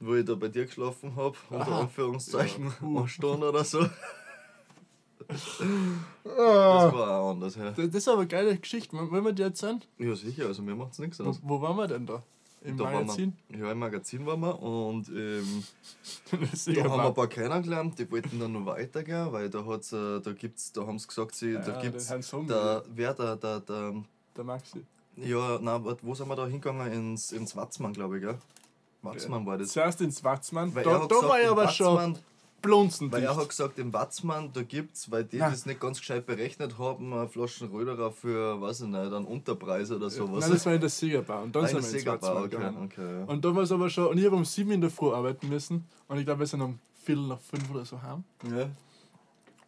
[0.00, 1.80] wo ich da bei dir geschlafen habe, unter Aha.
[1.80, 3.84] Anführungszeichen, Ja, eine Stunde oder so.
[5.28, 6.84] Ah.
[6.84, 7.54] Das war auch anders.
[7.56, 8.96] Ja, Das ist aber eine geile Geschichte.
[8.96, 9.82] Wollen wir die erzählen?
[9.98, 11.40] ja sicher, also mir macht es nichts aus.
[11.42, 12.22] wo waren wir denn da?
[12.62, 13.36] Im da Magazin?
[13.48, 15.62] Wir, ja, im Magazin waren wir und ähm,
[16.30, 20.20] da haben wir ein paar kennengelernt, die wollten dann noch weitergehen, weil da hat's, äh,
[20.20, 23.94] da gibt's, da haben sie gesagt, sie, Ja, da gibt's, der, wer der, der, der,
[24.36, 24.84] Der Maxi.
[25.16, 26.92] ja, na, wo sind wir da hingegangen?
[26.92, 28.38] Ins, ins Watzmann, glaube ich, gell?
[29.02, 29.68] Watzmann war das.
[29.68, 30.74] Zuerst ins Watzmann.
[30.74, 32.18] Weil Da, da gesagt, war ich aber schon Watzmann-
[32.60, 33.10] blunzen.
[33.12, 36.78] Weil er hat gesagt, im Watzmann, da gibt's, weil die das nicht ganz gescheit berechnet
[36.78, 40.40] haben, Flaschen Röderer für, weiß ich nicht, einen Unterpreis oder sowas.
[40.40, 41.42] Nein, das war in der Siegerbar.
[41.42, 42.84] Und dann Nein, sind wir ins Watzmann okay, gegangen.
[42.84, 43.24] okay, ja.
[43.24, 45.48] Und da war es aber schon, und ich habe um sieben in der Früh arbeiten
[45.48, 45.84] müssen.
[46.08, 48.24] Und ich glaube, wir sind um Viertel nach fünf oder so heim.
[48.44, 48.68] ja.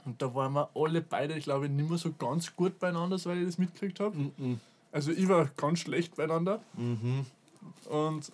[0.06, 3.40] Und da waren wir alle beide, ich glaube, nicht mehr so ganz gut beieinander, weil
[3.40, 4.16] ich das mitgekriegt habe.
[4.92, 6.62] Also ich war ganz schlecht beieinander.
[6.72, 7.26] Mhm.
[7.84, 8.32] Und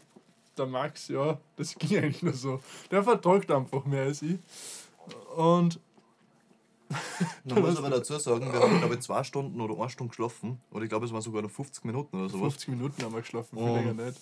[0.59, 2.61] der Max, ja, das ging eigentlich nur so.
[2.91, 4.39] Der vertragt einfach mehr als ich.
[5.37, 5.81] Und
[7.45, 10.61] Man muss aber dazu sagen, wir haben, glaube ich, zwei Stunden oder eine Stunde geschlafen.
[10.71, 12.55] Oder ich glaube, es waren sogar noch 50 Minuten oder sowas.
[12.55, 14.21] 50 Minuten haben wir geschlafen, viel länger nicht.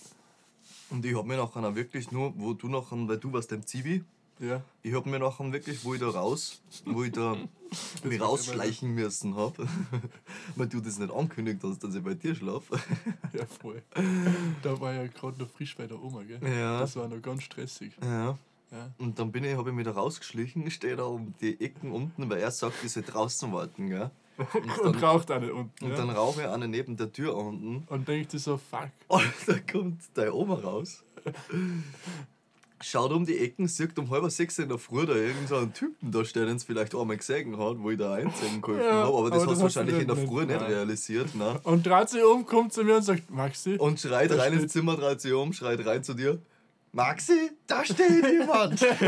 [0.91, 4.05] Und ich habe mir nachher wirklich nur, wo du nachher, weil du warst im Zivi,
[4.41, 4.63] Ja.
[4.83, 7.37] ich habe mir nachher wirklich, wo ich da raus, wo ich da
[8.05, 9.67] mich rausschleichen müssen habe,
[10.57, 12.79] weil du das nicht angekündigt hast, dass ich bei dir schlafe.
[13.33, 13.83] Ja, voll.
[14.63, 16.41] Da war ja gerade noch frisch bei der Oma, gell?
[16.43, 16.81] Ja.
[16.81, 17.93] Das war noch ganz stressig.
[18.03, 18.37] Ja.
[18.71, 18.91] Ja.
[18.99, 22.29] Und dann bin ich, habe ich mich da rausgeschlichen, stehe da um die Ecken unten,
[22.29, 24.11] weil er sagt, ich soll draußen warten, gell?
[24.37, 25.85] Und Und dann, raucht eine unten.
[25.85, 25.97] und ja.
[25.97, 28.91] dann rauche ich eine neben der Tür unten und denkt so, fuck.
[29.07, 31.05] Und da kommt deine Oma raus.
[32.87, 35.73] Schaut um die Ecken, sieht um halb sechs in der Früh da irgend so einen
[35.73, 38.93] Typen da stehen, den es vielleicht einmal gesehen hat, wo ich da einzeigen geholfen Ja,
[39.05, 39.17] habe.
[39.19, 40.71] Aber das aber hast du wahrscheinlich in der nicht- Früh nicht nein.
[40.71, 41.35] realisiert.
[41.35, 41.59] Ne?
[41.63, 44.73] Und dreht sich um, kommt zu mir und sagt, Maxi, Und schreit rein ins steht-
[44.73, 46.39] Zimmer, dreht sich um, schreit rein zu dir.
[46.93, 47.99] Maxi, da steht
[48.31, 48.81] jemand!
[48.81, 49.01] das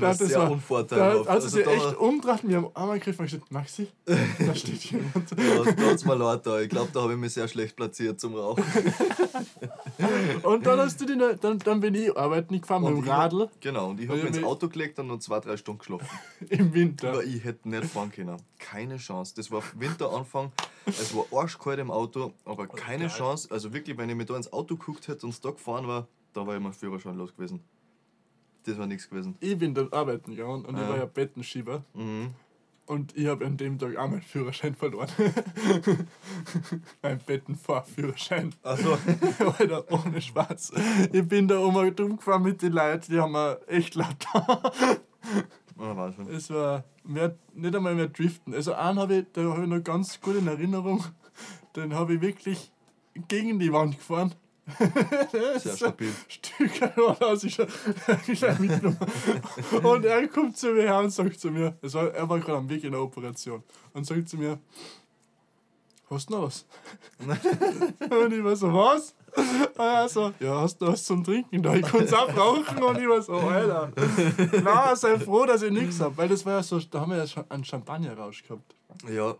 [0.00, 1.28] war Ja, das sehr war- da unvorteilhaft.
[1.28, 5.12] hat sie da, echt umgedreht, mir am Arm gegriffen und gesagt, Maxi, da steht jemand.
[5.36, 6.60] da, da hat's mir leid da.
[6.60, 8.62] Ich glaube, da habe ich mich sehr schlecht platziert zum Rauchen.
[10.42, 13.04] Und dann hast du die, noch- dann, dann bin ich arbeiten gefahren mit Und dem
[13.04, 15.40] ich- Radl Genau, und ich Weil habe ich mich ins Auto gelegt und noch zwei,
[15.40, 16.06] drei Stunden geschlafen.
[16.48, 17.10] im Winter.
[17.10, 18.36] Aber ich hätte nicht fahren können.
[18.58, 19.34] Keine Chance.
[19.36, 20.52] Das war Winteranfang.
[20.86, 23.16] Es war arschkalt im Auto, aber keine geil.
[23.16, 23.48] Chance.
[23.50, 26.08] Also wirklich, wenn ich mir da ins Auto geguckt hätte und es da gefahren war,
[26.32, 27.60] da war ich mein Führerschein los gewesen.
[28.64, 29.36] Das war nichts gewesen.
[29.40, 30.88] Ich bin dann arbeiten gegangen und ich Ja.
[30.88, 31.82] war ja Bettenschieber.
[31.94, 32.30] Mhm.
[32.90, 35.08] Und ich habe an dem Tag auch meinen Führerschein verloren.
[37.02, 38.52] mein Bettenfahrführerschein.
[38.64, 38.98] Also,
[39.58, 40.72] Alter, ohne Spaß.
[41.12, 44.26] Ich bin da oben dumm gefahren mit den Leuten, die haben mir echt laut
[45.76, 46.26] Wahnsinn.
[46.30, 48.54] Es war mehr, nicht einmal mehr Driften.
[48.54, 51.04] Also einen habe ich, da habe ich noch ganz gut in Erinnerung.
[51.76, 52.72] Den habe ich wirklich
[53.28, 54.34] gegen die Wand gefahren.
[55.58, 56.12] Sehr stabil.
[56.28, 57.66] Stück aus, ich schon
[58.58, 58.98] mitgenommen.
[59.82, 62.58] Und er kommt zu mir her und sagt zu mir, es war, er war gerade
[62.58, 64.58] am Weg in der Operation, und sagt zu mir,
[66.10, 66.66] hast du noch was?
[67.18, 69.14] und ich war so, was?
[69.36, 71.74] Und er so, ja, hast du noch was zum Trinken da?
[71.74, 72.82] Ich kann es abrauchen.
[72.82, 73.92] Und ich war so, Alter.
[74.64, 76.16] Na, sei froh, dass ich nichts habe.
[76.16, 78.74] Weil das war ja so, da haben wir ja schon einen Champagner-Rausch gehabt.
[79.08, 79.36] Ja.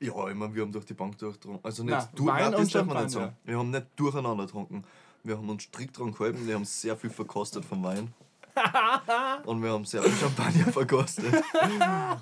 [0.00, 1.64] Ja, ich meine, wir haben durch die Bank durchgetrunken.
[1.64, 3.26] Also nicht du, Wein nein, und das darf man nicht Champagner.
[3.32, 3.36] sagen.
[3.44, 4.84] Wir haben nicht durcheinander getrunken.
[5.22, 8.12] Wir haben uns strikt dran gehalten, wir haben sehr viel verkostet vom Wein.
[9.46, 11.24] und wir haben sehr viel Champagner verkostet.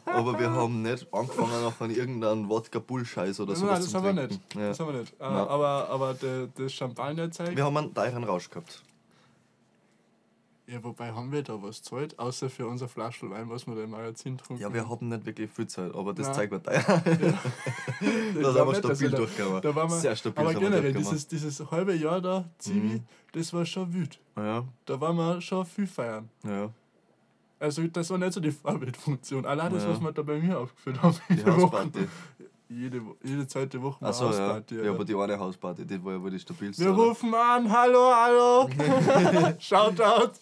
[0.06, 4.28] Aber wir haben nicht angefangen nach irgendeinem Wodka-Bullscheiß oder sowas Nein, das zum haben wir
[4.28, 4.35] Trinken.
[4.48, 4.54] nicht.
[4.54, 4.68] Ja.
[4.68, 5.12] Das haben wir nicht.
[5.14, 5.32] Äh, Nein.
[5.48, 7.54] aber aber der, das Champagner-Zeug.
[7.56, 8.82] Wir haben einen teuren Rausch gehabt.
[10.72, 13.82] Ja, wobei haben wir da was gezahlt, außer für unser Flaschel Wein, was wir da
[13.85, 16.35] im Magazin getrunken Ja, wir haben nicht wirklich viel Zeit, aber das Nein.
[16.37, 16.62] zeigt haben.
[16.62, 16.72] Da
[18.00, 19.61] Ich sind glaub wir stabil dass wir da-.
[19.61, 23.00] Da Sehr stabil aber generell, dieses, dieses halbe Jahr da, Zivi, Mhm.
[23.32, 24.18] das war schon wüt.
[24.37, 26.28] Ja, Da waren wir schon viel feiern.
[26.44, 26.70] ja.
[27.61, 29.46] Also das war nicht so die Vorbildfunktion.
[29.46, 29.90] Allein das, Ja.
[29.90, 31.14] was wir da bei mir aufgeführt haben.
[31.28, 31.44] Die.
[31.44, 32.08] Hausparty.
[32.78, 34.18] Jede, jede zweite Woche mal ja.
[34.20, 34.74] Hausparty.
[34.74, 34.80] ja.
[34.80, 34.94] Alter.
[34.94, 36.85] aber die eine Hausparty, die war ja wohl die stabilste.
[36.85, 37.02] wir oder?
[37.08, 38.68] rufen an, hallo, hallo.
[39.58, 40.32] Shoutout.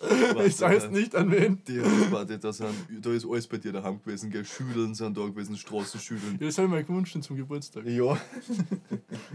[0.45, 1.61] Ich sag's nicht an wen.
[1.67, 4.45] Die Hausparty, da, sind, da ist alles bei dir daheim gewesen, gell?
[4.45, 6.39] Schüdeln sind da gewesen, Straßenschüdeln.
[6.41, 7.85] Ja, Das habe ich mir gewünscht zum Geburtstag.
[7.87, 8.13] Ja.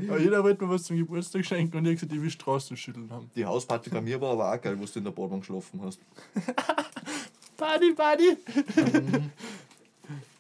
[0.10, 3.30] Aber jeder wollte mir was zum Geburtstag schenken und ich gesagt, ich will Straßenschütteln haben.
[3.36, 6.00] Die Hausparty bei mir war aber auch geil, wo du in der Badwanne geschlafen hast.
[7.58, 8.38] Party, Party!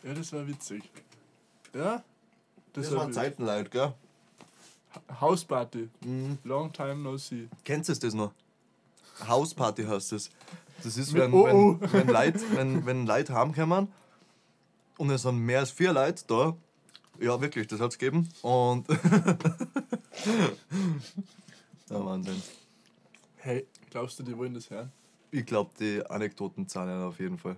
[0.03, 0.83] ja, das war witzig.
[1.73, 2.03] Ja?
[2.75, 3.13] Das, Das war waren.
[3.13, 3.93] Zeiten, Leute, gell?
[5.19, 5.89] Hausparty.
[6.05, 6.37] Mhm.
[6.43, 7.47] Long time no see.
[7.63, 8.33] Kennst du das noch?
[9.27, 10.29] Hausparty heißt das.
[10.83, 11.79] Das ist, wenn, OO.
[11.79, 13.87] wenn, wenn, Leute, wenn, wenn Leute heimkommen
[14.97, 16.55] und es sind mehr als vier Leute da.
[17.19, 18.27] Ja, wirklich, das hat es gegeben.
[18.41, 18.89] Und.
[21.89, 22.41] ja, Wahnsinn.
[23.37, 24.91] Hey, glaubst du, die wollen das hören?
[25.31, 27.55] Ich glaube, die Anekdoten zahlen auf jeden Fall.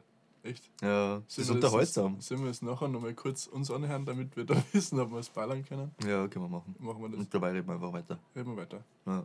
[0.47, 0.69] Echt?
[0.81, 2.21] Ja, das ist wir unterhaltsam.
[2.21, 5.29] Sollen wir es nachher nochmal kurz uns anhören, damit wir da wissen, ob wir es
[5.29, 5.91] ballern können?
[6.03, 6.75] Ja, können wir machen.
[6.79, 7.19] Machen wir das.
[7.19, 8.17] Und dabei reden wir einfach weiter.
[8.35, 8.83] Reden wir weiter.
[9.05, 9.23] Ja.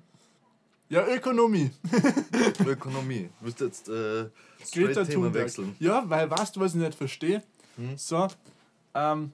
[0.89, 1.71] Ja, Ökonomie.
[2.67, 3.31] Ökonomie.
[3.39, 4.27] Du musst jetzt äh,
[4.73, 5.75] Greta Thema wechseln.
[5.79, 7.43] Ja, weil weißt du, was ich nicht verstehe?
[7.77, 7.97] Hm?
[7.97, 8.29] So,
[8.95, 9.33] ähm,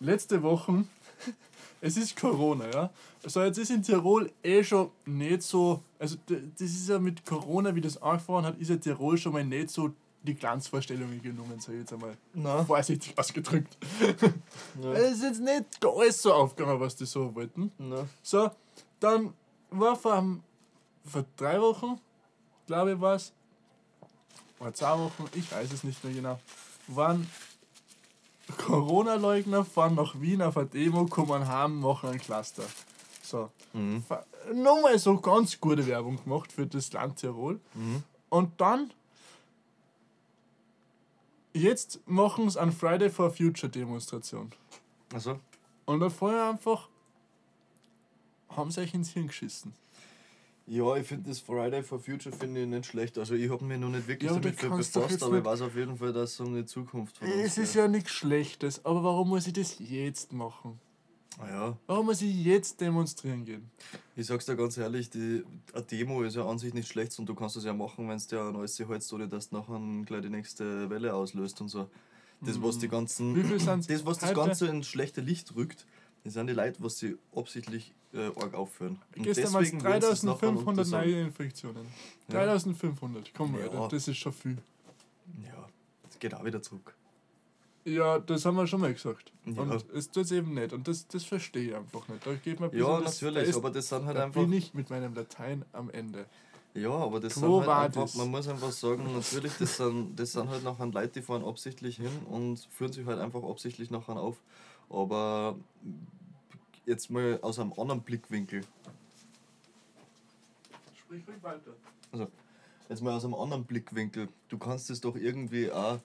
[0.00, 0.84] letzte Woche,
[1.80, 2.90] es ist Corona, ja.
[3.24, 7.74] So, jetzt ist in Tirol eh schon nicht so, also das ist ja mit Corona,
[7.74, 9.92] wie das angefangen hat, ist ja Tirol schon mal nicht so
[10.26, 12.16] die Glanzvorstellungen genommen, sag ich jetzt einmal.
[12.34, 12.64] Na.
[12.64, 13.76] Vorsichtig ausgedrückt.
[14.82, 14.92] Ja.
[14.92, 17.72] Es ist jetzt nicht alles so aufgegangen, was die so wollten.
[17.78, 18.06] Na.
[18.22, 18.50] So,
[19.00, 19.32] dann
[19.70, 20.22] war vor,
[21.04, 21.98] vor drei Wochen,
[22.66, 23.32] glaube ich, war es,
[24.60, 26.40] oder zwei Wochen, ich weiß es nicht mehr genau,
[26.88, 27.26] waren
[28.58, 32.64] Corona-Leugner, fahren nach Wien auf eine Demo, kommen heim, machen ein Cluster.
[33.22, 33.50] So.
[33.72, 34.04] Mhm.
[34.54, 37.60] Nochmal so ganz gute Werbung gemacht für das Land Tirol.
[37.74, 38.02] Mhm.
[38.28, 38.92] Und dann,
[41.56, 44.50] jetzt machen sie eine Friday for Future Demonstration.
[45.12, 45.38] Also,
[45.84, 46.88] Und dann vorher einfach,
[48.48, 49.72] haben sie euch ins Hirn geschissen.
[50.66, 53.18] ja, ich finde das Friday for Future finde ich nicht schlecht.
[53.18, 55.96] Also ich habe mich noch nicht wirklich Ja, damit befasst, aber ich weiß auf jeden
[55.96, 59.28] Fall, dass es um die Zukunft von uns Es ist ja nichts Schlechtes, aber warum
[59.28, 60.80] muss ich das jetzt machen?
[61.38, 63.70] Ja, Warum muss ich jetzt demonstrieren gehen?
[64.14, 65.44] ich sag's dir ganz ehrlich, die,
[65.74, 68.16] eine Demo ist ja an sich nicht schlecht und du kannst es ja machen, wenn
[68.16, 71.68] es dir an alles hältst, ohne dass du nachher gleich die nächste Welle auslöst und
[71.68, 71.90] so.
[72.40, 73.34] Das, was die ganzen.
[73.88, 74.34] Das, was das?
[74.34, 75.86] Ganze ins schlechte Licht rückt,
[76.24, 78.98] das sind die Leute, was sie absichtlich äh, arg aufführen.
[79.16, 81.10] Und Gestern waren es deswegen wollen sie es nachher 3500 untersagen.
[81.10, 81.86] neue Infektionen.
[82.28, 82.34] Ja.
[82.46, 83.62] 3500, komm Ja.
[83.64, 84.56] Alter, das ist schon viel.
[85.44, 85.66] Ja,
[86.08, 86.94] das geht auch wieder zurück.
[87.86, 89.32] Ja, das haben wir schon mal gesagt.
[89.44, 89.62] Ja.
[89.62, 90.72] Und es tut eben nicht.
[90.72, 92.26] Und das, das verstehe ich einfach nicht.
[92.26, 94.40] Da geht ein Ja, das- natürlich, da ist, aber das sind halt da einfach.
[94.40, 96.26] bin ich mit meinem Latein am Ende.
[96.74, 100.32] Ja, aber das Quo sind halt einfach, man muss einfach sagen, natürlich, das sind, das
[100.32, 104.16] sind halt nachher Leute, die fahren absichtlich hin und führen sich halt einfach absichtlich nachher
[104.16, 104.36] auf.
[104.90, 105.56] Aber
[106.86, 108.62] jetzt mal aus einem anderen Blickwinkel,
[110.98, 112.28] Sprich ruhig weiter.
[112.88, 115.98] jetzt mal aus einem anderen Blickwinkel, du kannst es doch irgendwie auch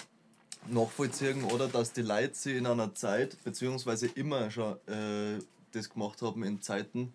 [0.69, 5.39] nachvollziehen, oder dass die Leute sich in einer Zeit, beziehungsweise immer schon äh,
[5.71, 7.13] das gemacht haben in Zeiten,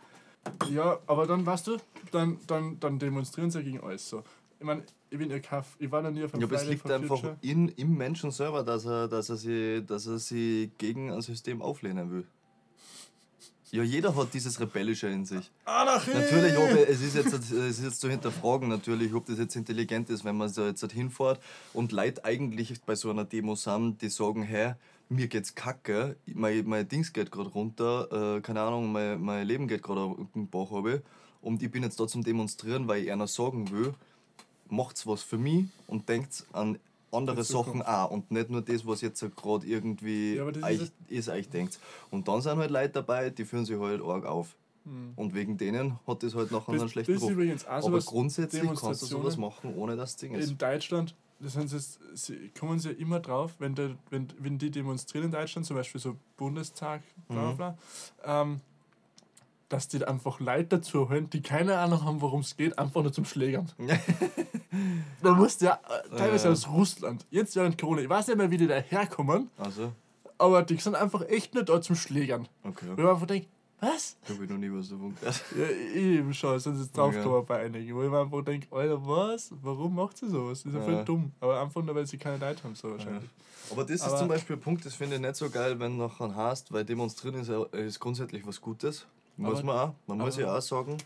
[0.70, 1.76] Ja, aber dann, weißt du,
[2.12, 4.22] dann, dann, dann demonstrieren sie gegen alles so.
[4.58, 6.68] Ich meine, ich bin ja Kaff, ich war noch nie auf einem Ja, aber es
[6.68, 7.36] liegt einfach Future.
[7.42, 11.62] in, im Menschen selber, dass er, dass, er sie, dass er sie gegen ein System
[11.62, 12.24] auflehnen will.
[13.72, 15.50] Ja, jeder hat dieses Rebellische in sich.
[15.64, 16.12] Anarchie!
[16.12, 20.08] Natürlich, ob, es, ist jetzt, es ist jetzt zu hinterfragen, natürlich, ob das jetzt intelligent
[20.08, 21.40] ist, wenn man da jetzt hinfährt
[21.72, 24.74] und Leute eigentlich bei so einer Demo sind, die sagen, hey,
[25.08, 29.66] mir geht's kacke, mein, mein Dings geht gerade runter, äh, keine Ahnung, mein, mein Leben
[29.66, 31.02] geht gerade auf den Bach runter
[31.42, 33.94] und ich bin jetzt da zum Demonstrieren, weil ich einer sagen will,
[34.68, 36.78] macht's was für mich und denkt an
[37.12, 41.28] andere Sachen auch und nicht nur das, was jetzt gerade irgendwie Ja, euch, ist ist,
[41.28, 41.78] euch denkt.
[42.10, 44.56] Und dann sind halt Leute dabei, die führen sich halt arg auf.
[44.84, 45.12] Hm.
[45.16, 47.30] Und wegen denen hat das halt nachher Das, einen schlechten das Ruf.
[47.32, 50.50] übrigens auch Aber grundsätzlich kannst du sowas machen, ohne dass das Ding ist.
[50.50, 54.58] in Deutschland, das sind jetzt, sie kommen sie ja immer drauf, wenn, der, wenn, wenn
[54.58, 57.56] die demonstrieren in Deutschland, zum Beispiel so Bundestag, bla Mhm.
[57.56, 57.78] bla,
[58.24, 58.60] ähm,
[59.68, 63.12] dass die einfach Leute dazu holen, die keine Ahnung haben, worum es geht, einfach nur
[63.12, 63.70] zum Schlägern.
[65.22, 66.52] Da musst du ja äh, teilweise Ja.
[66.52, 69.92] aus Russland, jetzt während Corona, ich weiß nicht mehr, wie die da herkommen, Also,
[70.38, 72.46] aber die sind einfach echt nur da zum Schlägern.
[72.62, 72.86] okay.
[72.94, 73.48] Wo ich einfach denke,
[73.80, 74.16] was?
[74.24, 75.44] Ich habe noch nie was davon gehört.
[75.56, 75.68] Ja,
[76.00, 77.44] eben schon, sind jetzt draufgekommen Ja.
[77.44, 79.52] bei einigen, wo ich mir einfach denke, Alter, was?
[79.62, 80.62] Warum macht sie sowas?
[80.62, 81.02] Das ist ja voll Ja.
[81.04, 81.32] dumm.
[81.40, 83.28] Aber einfach nur, weil sie keine Leute haben, so wahrscheinlich.
[83.70, 85.98] Aber das Aber- ist zum Beispiel ein Punkt, das finde ich nicht so geil, wenn
[85.98, 89.06] du nachher hast, weil demonstrieren ist, ja, ist grundsätzlich was Gutes.
[89.36, 89.94] Muss man auch.
[90.06, 90.96] Man muss ja auch sagen,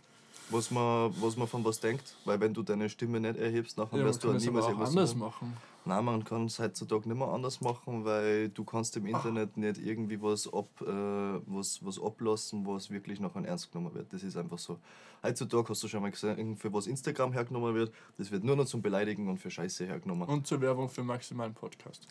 [0.50, 2.16] was man, was man von was denkt.
[2.24, 4.90] Weil wenn du deine Stimme nicht erhebst, nachher Ja, wirst du aber niemals auch irgendwas
[4.90, 5.56] anders machen.
[5.84, 9.78] Nein, man kann es heutzutage nicht mehr anders machen, weil du kannst im Internet nicht
[9.78, 14.12] irgendwie was, ab, äh, was, was ablassen, was wirklich nachher ernst genommen wird.
[14.12, 14.78] Das ist einfach so.
[15.22, 18.66] Heutzutage hast du schon mal gesehen, für was Instagram hergenommen wird, das wird nur noch
[18.66, 20.28] zum Beleidigen und für Scheiße hergenommen.
[20.28, 22.06] Und zur Werbung für maximalen Podcast.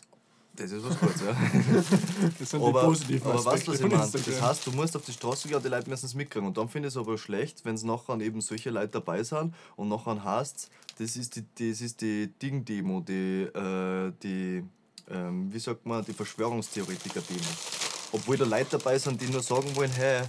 [0.56, 1.32] Das ist was Gutes, ja.
[2.38, 4.10] Das sind aber die positiven aber weißt du, was ich meine?
[4.10, 6.46] Das heißt, du musst auf die Straße gehen und die Leute müssen es mitkriegen.
[6.46, 9.54] Und dann finde ich es aber schlecht, wenn es nachher eben solche Leute dabei sind
[9.76, 14.62] und nachher heißt das ist die, das ist die Ding-Demo, die, äh, die
[15.10, 17.40] ähm, wie sagt man, die Verschwörungstheoretiker-Demo.
[18.12, 20.22] Obwohl da Leute dabei sind, die nur sagen wollen, hey,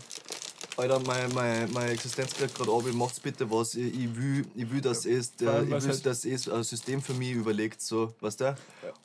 [0.81, 4.71] Alter, meine, meine, meine Existenz geht gerade ab, macht's bitte was, ich, ich, will, ich
[4.71, 7.81] will, dass es, vor äh, ich will, halt- dass es ein System für mich überlegt,
[7.81, 8.55] so, weißt du?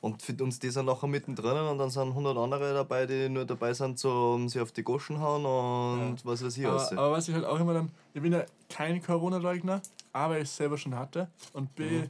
[0.01, 3.45] Und für uns die sind nachher mittendrin und dann sind 100 andere dabei, die nur
[3.45, 7.11] dabei sind, so, um sie auf die Goschen hauen und was weiß ich aber, aber
[7.11, 9.79] was ich halt auch immer dann, ich bin ja kein Corona-Leugner,
[10.13, 11.27] aber ich selber schon hatte.
[11.53, 12.03] Und B, Mhm.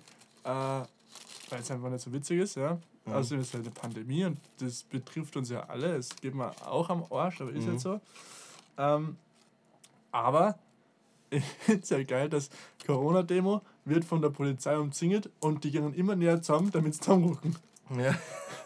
[0.46, 2.78] äh, weil es einfach nicht so witzig ist, ja.
[3.06, 3.14] Mhm.
[3.14, 5.98] Außerdem ist es halt eine Pandemie und das betrifft uns ja alle.
[5.98, 7.70] Es geht mir auch am Arsch, aber ist mhm.
[7.72, 8.02] halt so.
[8.78, 9.18] Ähm,
[10.24, 10.58] aber
[11.30, 12.50] ich finde es ja geil, dass
[12.86, 17.56] Corona-Demo wird von der Polizei umzingelt und die gehen immer näher zusammen, damit sie zusammenrücken.
[17.98, 18.16] Ja.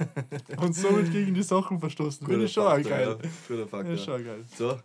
[0.58, 2.26] und somit gegen die Sachen verstoßen.
[2.26, 3.18] Finde ich schon Faktor, geil.
[3.22, 3.30] Ja.
[3.48, 3.94] Guter Faktor.
[3.94, 4.46] Ist schon geil.
[4.56, 4.80] So,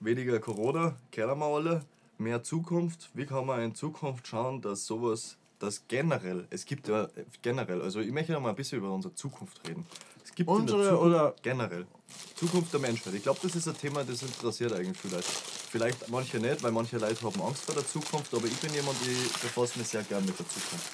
[0.00, 1.84] weniger Corona, kennen wir alle.
[2.18, 3.10] Mehr Zukunft.
[3.14, 7.08] Wie kann man in Zukunft schauen, dass sowas, dass generell, es gibt ja
[7.42, 9.86] generell, also ich möchte noch mal ein bisschen über unsere Zukunft reden.
[10.24, 11.86] Es gibt unsere Zukunft, oder generell
[12.34, 13.14] Zukunft der Menschheit.
[13.14, 15.28] Ich glaube, das ist ein Thema, das interessiert eigentlich vielleicht.
[15.28, 18.96] Vielleicht manche nicht, weil manche Leute haben Angst vor der Zukunft, aber ich bin jemand,
[19.02, 20.90] ich befasse mich sehr gern mit der Zukunft.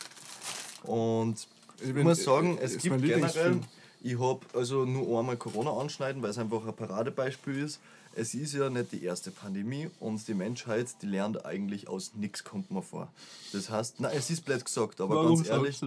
[0.82, 1.46] Und
[1.80, 3.60] ich, bin, muss sagen, es gibt generell,
[4.02, 7.80] ich habe also nur einmal Corona anschneiden, weil es einfach ein Paradebeispiel ist.
[8.18, 12.44] Es ist ja nicht die erste Pandemie und die Menschheit, die lernt eigentlich aus nichts,
[12.44, 13.08] kommt mir vor.
[13.52, 15.78] Das heißt, nein, es ist blöd gesagt, aber Warum ganz ehrlich,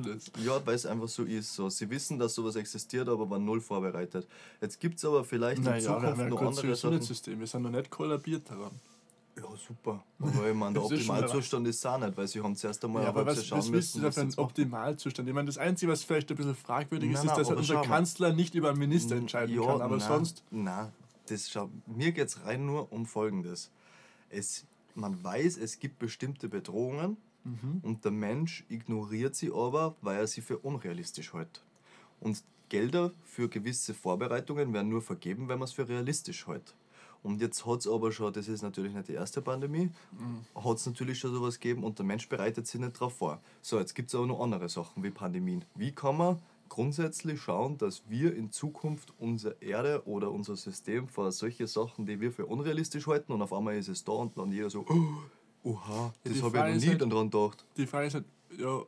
[0.45, 1.55] ja, weil es einfach so ist.
[1.55, 1.69] So.
[1.69, 4.27] Sie wissen, dass sowas existiert, aber waren null vorbereitet.
[4.61, 7.01] Jetzt gibt es aber vielleicht naja, in Zukunft haben noch andere Sachen.
[7.01, 7.39] System.
[7.39, 8.71] Wir sind noch nicht kollabiert daran.
[9.35, 10.03] Ja, super.
[10.19, 13.25] Aber ich meine, der Optimalzustand ist auch nicht, weil sie haben zuerst einmal ja, aber
[13.25, 14.03] was, schauen was müssen.
[14.03, 15.27] Was ein Optimalzustand?
[15.27, 18.33] Ich meine, das Einzige, was vielleicht ein bisschen fragwürdig nein, ist, ist, dass unser Kanzler
[18.33, 19.81] nicht über einen Minister entscheiden ja, kann.
[19.81, 20.43] Aber nein, sonst.
[20.51, 20.91] Nein,
[21.31, 23.71] das schau, mir geht es rein nur um Folgendes.
[24.29, 24.65] Es,
[24.95, 27.79] man weiß, es gibt bestimmte Bedrohungen mhm.
[27.83, 31.63] und der Mensch ignoriert sie aber, weil er sie für unrealistisch hält.
[32.19, 36.75] Und Gelder für gewisse Vorbereitungen werden nur vergeben, wenn man es für realistisch hält.
[37.21, 40.63] Und jetzt hat es aber schon, das ist natürlich nicht die erste Pandemie, mhm.
[40.63, 43.41] hat es natürlich schon sowas gegeben und der Mensch bereitet sich nicht darauf vor.
[43.61, 45.65] So, jetzt gibt es aber noch andere Sachen wie Pandemien.
[45.75, 46.39] Wie kann man
[46.69, 52.21] grundsätzlich schauen, dass wir in Zukunft unsere Erde oder unser System vor solche Sachen, die
[52.21, 55.69] wir für unrealistisch halten und auf einmal ist es da und dann jeder so, oh,
[55.69, 57.65] oha, das ja, habe ich noch nie halt, dran gedacht.
[57.75, 58.25] Die Frage ist halt,
[58.57, 58.81] ja,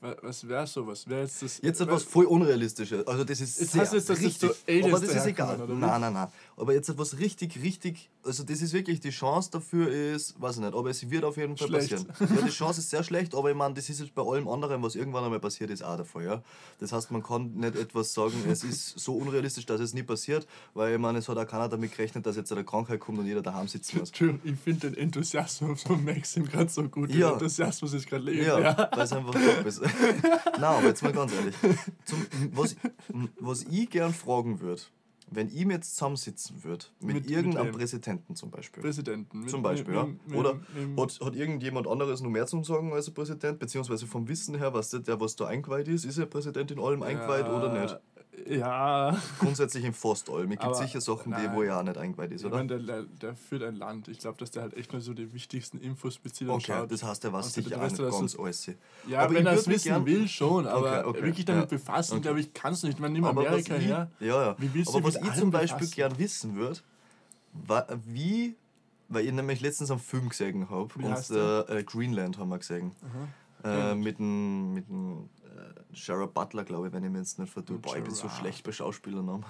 [0.00, 1.06] was wäre sowas?
[1.08, 3.06] Wär jetzt das, jetzt etwas voll Unrealistisches.
[3.06, 5.58] Also das ist jetzt sehr heißt jetzt, dass richtig, das so aber das ist egal.
[5.68, 6.28] Nein, nein, nein.
[6.56, 10.62] Aber jetzt etwas richtig, richtig, also das ist wirklich, die Chance dafür ist, weiß ich
[10.62, 11.90] nicht, aber es wird auf jeden Fall schlecht.
[11.90, 12.36] passieren.
[12.36, 14.82] Ja, die Chance ist sehr schlecht, aber ich meine, das ist jetzt bei allem anderen,
[14.82, 16.24] was irgendwann einmal passiert ist, auch der Fall.
[16.24, 16.42] Ja?
[16.78, 20.46] Das heißt, man kann nicht etwas sagen, es ist so unrealistisch, dass es nie passiert,
[20.72, 23.26] weil ich meine, es hat auch keiner damit gerechnet, dass jetzt eine Krankheit kommt und
[23.26, 24.10] jeder daheim sitzen muss.
[24.44, 27.10] Ich finde den Enthusiasmus von Maxim gerade so gut.
[27.10, 27.18] Ja.
[27.18, 28.46] Der Enthusiasmus ist gerade leben.
[28.46, 28.90] Ja, ja.
[28.92, 29.80] weil es einfach top ist.
[30.52, 31.54] Nein, aber jetzt mal ganz ehrlich.
[32.04, 32.76] Zum, was,
[33.38, 34.82] was ich gern fragen würde,
[35.30, 38.82] wenn ich jetzt zusammensitzen würde, mit, mit irgendeinem mit Präsidenten zum Beispiel.
[38.82, 39.40] Präsidenten.
[39.40, 40.08] Mit, zum Beispiel, ja.
[40.34, 40.60] Oder
[40.96, 43.58] hat, hat irgendjemand anderes noch mehr zu sagen als ein Präsident?
[43.58, 46.80] Beziehungsweise vom Wissen her, was der, der was da eingeweiht ist, ist er Präsident in
[46.80, 47.98] allem eingeweiht ja, oder nicht?
[48.48, 49.16] Ja.
[49.38, 50.52] Grundsätzlich in fast allem.
[50.52, 52.62] Es gibt sicher Sachen, die, wo auch nicht eingeweiht ist, oder?
[52.62, 54.08] Ich meine, der, der führt ein Land.
[54.08, 56.92] Ich glaube, dass der halt echt nur so die wichtigsten Infos bezieht okay, schaut.
[56.92, 58.70] das heißt, er weiß also sicher auch nicht ganz alles.
[59.08, 60.66] Ja, aber wenn er es wissen gern, will, schon.
[60.66, 62.22] Aber okay, okay, wirklich damit ja, befassen, okay.
[62.22, 62.96] glaube ich, kannst du nicht.
[62.96, 64.10] Ich meine, nimm Amerika ich, her.
[64.20, 64.56] Ja, ja.
[64.58, 65.94] Wie aber was ich zum Beispiel befassen?
[65.94, 66.80] gern wissen würde,
[68.06, 68.56] wie
[69.10, 70.88] weil ich nämlich letztens einen Film gesehen habe.
[70.96, 72.92] Und äh, Greenland haben wir gesehen.
[73.62, 75.28] Äh, mit dem, mit dem
[75.92, 77.78] Shara Butler, glaube ich, wenn ich mir jetzt nicht vertue.
[77.78, 79.44] Boah, ich bin so schlecht bei Schauspielernamen.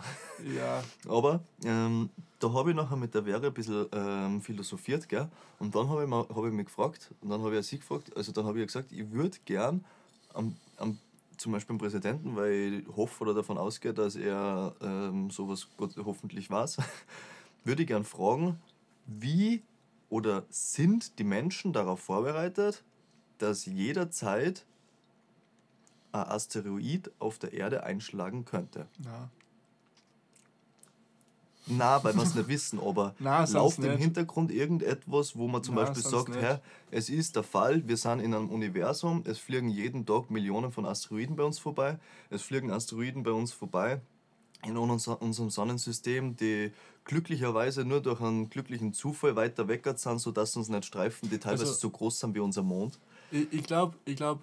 [0.56, 0.82] Ja.
[1.08, 5.28] Aber ähm, da habe ich nachher mit der Vera ein bisschen ähm, philosophiert, gell?
[5.58, 8.32] Und dann habe ich, hab ich mich gefragt, und dann habe ich sie gefragt, also
[8.32, 9.84] dann habe ich gesagt, ich würde gern
[10.32, 10.98] am, am,
[11.36, 15.94] zum Beispiel am Präsidenten, weil ich hoffe oder davon ausgehe, dass er ähm, sowas Gott,
[16.04, 16.78] hoffentlich weiß,
[17.64, 18.58] würde ich gern fragen,
[19.06, 19.62] wie
[20.08, 22.82] oder sind die Menschen darauf vorbereitet,
[23.38, 24.64] dass jederzeit
[26.12, 28.86] ein Asteroid auf der Erde einschlagen könnte.
[28.98, 29.30] Na.
[31.66, 33.98] Na, weil wir es nicht wissen, aber Na, läuft im nicht.
[33.98, 36.56] Hintergrund irgendetwas, wo man zum Na, Beispiel sagt, hey,
[36.90, 40.84] es ist der Fall, wir sind in einem Universum, es fliegen jeden Tag Millionen von
[40.86, 41.98] Asteroiden bei uns vorbei,
[42.30, 44.00] es fliegen Asteroiden bei uns vorbei
[44.64, 46.72] in unserem Sonnensystem, die
[47.04, 51.64] glücklicherweise nur durch einen glücklichen Zufall weiter weg sind, sodass uns nicht streifen, die teilweise
[51.64, 52.98] also, so groß sind wie unser Mond.
[53.30, 54.40] Ich, ich glaube, ich glaub,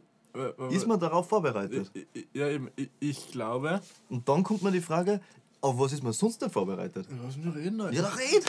[0.69, 1.91] ist man darauf vorbereitet?
[2.33, 2.69] Ja, eben,
[2.99, 3.81] ich glaube.
[4.09, 5.21] Und dann kommt mir die Frage,
[5.61, 7.07] auf was ist man sonst denn vorbereitet?
[7.09, 7.95] Ja, lass mich reden, Alter.
[7.95, 8.45] Ja, red!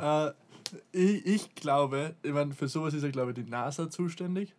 [0.32, 0.32] äh,
[0.92, 4.54] ich, ich glaube, ich meine, für sowas ist ja, glaube ich, die NASA zuständig.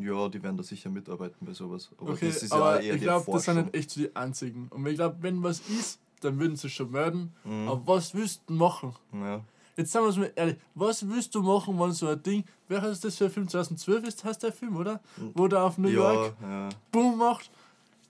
[0.00, 1.90] Ja, die werden da sicher mitarbeiten bei sowas.
[1.98, 4.14] Aber okay, das ist aber ja eher ich glaube, das sind nicht echt so die
[4.16, 4.68] einzigen.
[4.68, 7.34] Und ich glaube, wenn was ist, dann würden sie schon melden.
[7.44, 7.68] Mhm.
[7.68, 8.94] Aber was wüssten machen?
[9.12, 9.44] Ja.
[9.76, 12.82] Jetzt sagen wir es mal ehrlich, was willst du machen, wenn so ein Ding, wer
[12.84, 13.48] ist das für ein Film?
[13.48, 15.00] 2012 ist das der Film, oder?
[15.34, 16.68] Wo der auf New ja, York ja.
[16.92, 17.50] Boom macht.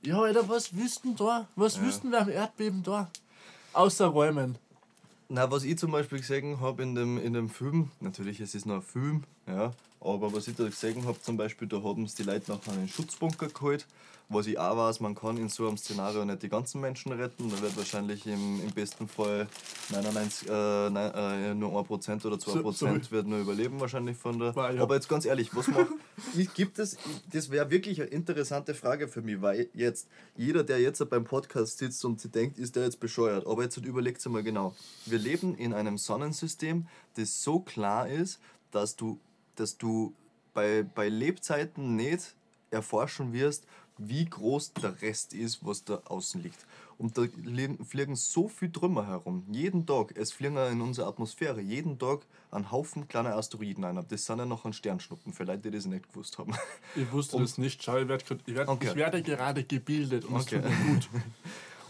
[0.03, 1.49] Ja, Alter, was wüssten da?
[1.57, 1.83] Was ja.
[1.83, 3.09] wüssten wir am Erdbeben da?
[3.73, 4.57] Außer Räumen.
[5.31, 8.67] Na, was ich zum Beispiel gesehen habe in dem, in dem Film, natürlich, es ist
[8.67, 9.73] nur ein Film, Ja,
[10.05, 12.89] aber was ich da gesehen habe, zum Beispiel, da haben sie die Leute nachher einen
[12.89, 13.87] Schutzbunker geholt.
[14.31, 17.51] Was ich auch weiß, man kann in so einem Szenario nicht die ganzen Menschen retten.
[17.51, 19.47] Da wird wahrscheinlich im, im besten Fall
[19.91, 22.73] 99, äh, nein, äh, nur 1% oder 2%
[23.05, 24.57] So- wird nur überleben wahrscheinlich von der.
[24.57, 24.81] War, ja.
[24.81, 25.89] Aber jetzt ganz ehrlich, was macht.
[26.37, 26.97] ich, gibt es,
[27.33, 31.77] das wäre wirklich eine interessante Frage für mich, weil jetzt jeder, der jetzt beim Podcast
[31.77, 33.47] sitzt und sich denkt, ist der jetzt bescheuert.
[33.47, 34.75] Aber jetzt überlegt mal genau.
[35.05, 36.87] Wir leben in einem Sonnensystem,
[37.17, 38.41] das so klar ist,
[38.71, 39.21] dass du,
[39.57, 40.15] dass du
[40.53, 42.35] bei, bei Lebzeiten nicht
[42.71, 43.65] erforschen wirst,
[43.97, 46.67] wie groß der Rest ist, was da außen liegt.
[46.99, 49.45] Und da li- fliegen so viel Trümmer herum.
[49.51, 54.05] Jeden Tag, es fliegen in unserer Atmosphäre, jeden Tag ein Haufen kleiner Asteroiden ein.
[54.09, 56.55] Das sind ja noch ein Sternschnuppen, für Leute, die das nicht gewusst haben.
[56.97, 57.83] Ich wusste das nicht.
[57.83, 58.89] Schau, ich werde, ich, werd, Okay.
[58.91, 60.57] ich werde gerade gebildet und Okay.
[60.57, 61.09] es tut mir gut.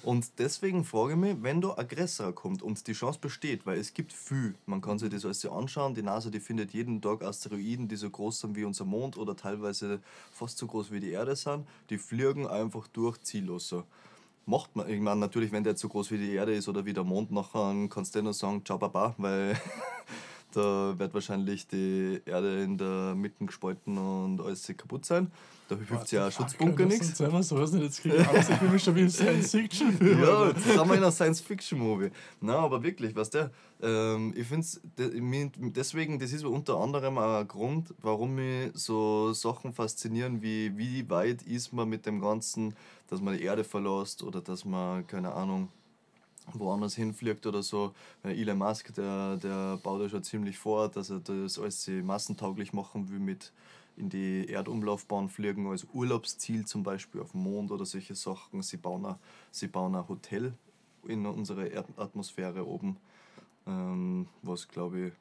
[0.05, 3.95] Und deswegen frage ich mich, wenn da Aggressor kommt und die Chance besteht, weil es
[3.95, 7.88] gibt viel, man kann sich das alles anschauen, die NASA die findet jeden Tag Asteroiden,
[7.88, 11.35] die so groß sind wie unser Mond oder teilweise fast so groß wie die Erde
[11.37, 13.85] sind, die fliegen einfach durch ziellos so.
[14.45, 16.85] Macht man, ich meine natürlich, wenn der jetzt so groß wie die Erde ist oder
[16.85, 19.59] wie der Mond, nachher kannst du nur sagen, ciao baba, weil
[20.57, 25.31] da wird wahrscheinlich die Erde in der Mitte gespalten und alles kaputt sein.
[25.69, 27.19] Da hilft ja auch Schutzbunker nichts.
[27.19, 30.21] Wir sowas nicht, jetzt kriege ich Angst, ich mich schon wie ein Science-Fiction-Film.
[30.21, 32.11] Ja, jetzt sind wir in einer Science-Fiction-Movie.
[32.40, 33.51] Nein, aber wirklich, was der,
[33.83, 39.33] ähm, ich finde es deswegen, das ist unter anderem auch ein Grund, warum mich so
[39.33, 42.75] Sachen faszinieren, wie wie weit ist man mit dem Ganzen,
[43.09, 45.71] dass man die Erde verlässt oder dass man, keine Ahnung,
[46.52, 47.94] woanders hinfliegt oder so.
[48.22, 53.09] Elon Musk, der, der baut ja schon ziemlich vor, dass er das alles massentauglich machen
[53.11, 53.52] will mit
[53.96, 58.62] in die Erdumlaufbahn fliegen als Urlaubsziel zum Beispiel auf dem Mond oder solche Sachen.
[58.62, 59.14] Sie bauen ein,
[59.50, 60.54] sie bauen ein Hotel
[61.07, 62.96] in unserer Erdatmosphäre oben,
[63.66, 65.12] ähm, was glaube ich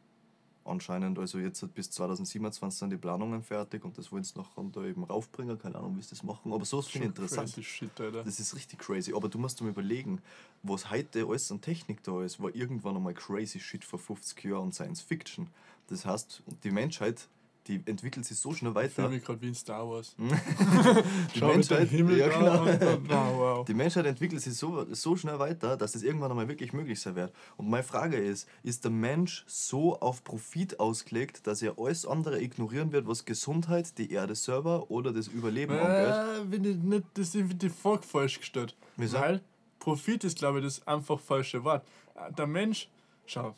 [0.65, 4.84] anscheinend, also jetzt bis 2027 sind die Planungen fertig und das wollen sie nachher da
[4.84, 7.54] eben raufbringen, keine Ahnung, wie sie das machen, aber so finde ich interessant.
[7.54, 8.23] Crazy shit, Alter.
[8.23, 9.13] Das ist richtig crazy.
[9.13, 10.21] Aber du musst dir mal überlegen,
[10.62, 14.63] was heute alles an Technik da ist, war irgendwann einmal crazy shit vor 50 Jahren
[14.63, 15.47] und Science Fiction.
[15.88, 17.28] Das heißt, die Menschheit,
[17.67, 19.10] die entwickelt sich so schnell Ich fühle weiter.
[19.10, 20.15] mich gerade wie in Star Wars.
[21.36, 22.65] Die Menschheit, ja, genau.
[22.65, 23.65] dann, wow, wow.
[23.65, 27.15] Die Menschheit entwickelt sich so, so schnell weiter, dass es irgendwann einmal wirklich möglich sein
[27.15, 27.34] wird.
[27.58, 32.41] Und meine Frage ist, ist der Mensch so auf Profit ausgelegt, dass er alles andere
[32.41, 36.47] ignorieren wird, was Gesundheit, die Erde selber oder das Überleben angeht?
[36.47, 38.76] Äh, wenn ich nicht, das ist die Folge falsch gestellt.
[38.97, 39.17] Wieso?
[39.19, 39.41] Weil
[39.80, 41.86] Profit ist, glaube ich, das einfach falsche Wort.
[42.15, 42.89] Äh, Der Mensch,
[43.26, 43.56] schau,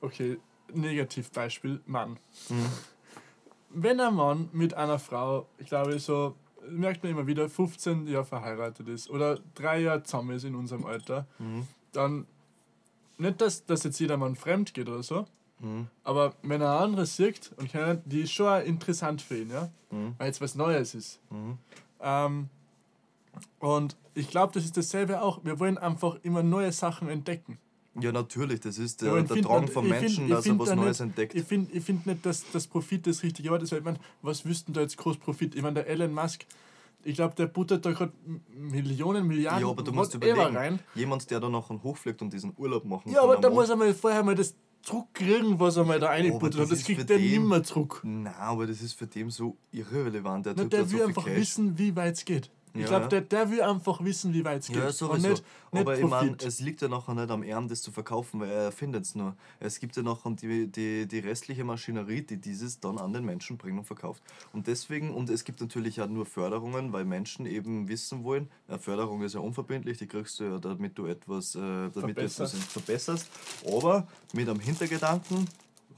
[0.00, 0.38] okay,
[0.72, 2.18] Negativbeispiel, Mann.
[2.48, 2.66] Mhm.
[3.70, 6.34] Wenn ein Mann mit einer Frau, ich glaube so,
[6.68, 10.84] merkt man immer wieder, 15 Jahre verheiratet ist oder drei Jahre zusammen ist in unserem
[10.86, 11.66] Alter, Mhm.
[11.92, 12.26] dann
[13.18, 15.26] nicht, dass, dass jetzt jeder Mann fremd geht oder so,
[15.60, 15.88] Mhm.
[16.04, 20.14] aber wenn er andere sieht, und keine, die ist schon interessant für ihn, ja, Mhm.
[20.18, 21.20] weil jetzt was Neues ist.
[21.30, 21.58] Mhm.
[22.00, 22.48] Ähm,
[23.58, 25.44] und ich glaube, das ist dasselbe auch.
[25.44, 27.58] Wir wollen einfach immer neue Sachen entdecken.
[28.00, 30.74] Ja, natürlich, das ist Ja, der, find ich find- Menschen, ich dass er find was
[30.74, 31.34] Neues nicht- entdeckt.
[31.34, 33.98] Ich finde ich find nicht, dass das Profit das richtige Wort ist, weil ich mein,
[34.22, 35.54] was wüssten da jetzt groß Profit?
[35.54, 36.44] Ich meine, der Elon Musk,
[37.04, 38.12] ich glaube, der buttert da gerade
[38.56, 40.78] Millionen, Milliarden Ja, aber du musst whatever überlegen, rein.
[40.94, 43.94] jemand, der da noch hochfliegt und diesen Urlaub machen Ja, aber da muss er mal
[43.94, 46.70] vorher mal das zurückkriegen, was er mal da reinbuttert das hat.
[46.72, 48.00] Das ist kriegt der nimmer zurück.
[48.04, 50.46] Nein, aber das ist für den so irrelevant.
[50.46, 51.36] Der, Na, der so will viel einfach Cash.
[51.36, 52.50] wissen, wie weit es geht.
[52.78, 53.08] Ich Ja, glaube, ja.
[53.08, 54.76] der, der will einfach wissen, wie weit es geht.
[54.76, 55.28] Ja, sowieso.
[55.28, 58.40] nicht, nicht aber ich meine, es liegt ja nachher nicht am Arm, das zu verkaufen,
[58.40, 59.34] weil er erfindet es nur.
[59.60, 63.56] Es gibt ja nachher die, die, die restliche Maschinerie, die dieses dann an den Menschen
[63.58, 64.22] bringt und verkauft.
[64.52, 68.78] Und deswegen, und es gibt natürlich auch nur Förderungen, weil Menschen eben wissen wollen, eine
[68.78, 72.52] Förderung ist ja unverbindlich, die kriegst du ja, damit du etwas, äh, damit du etwas
[72.52, 72.72] Verbesserst.
[72.72, 73.26] verbesserst.
[73.66, 75.46] Aber mit einem Hintergedanken,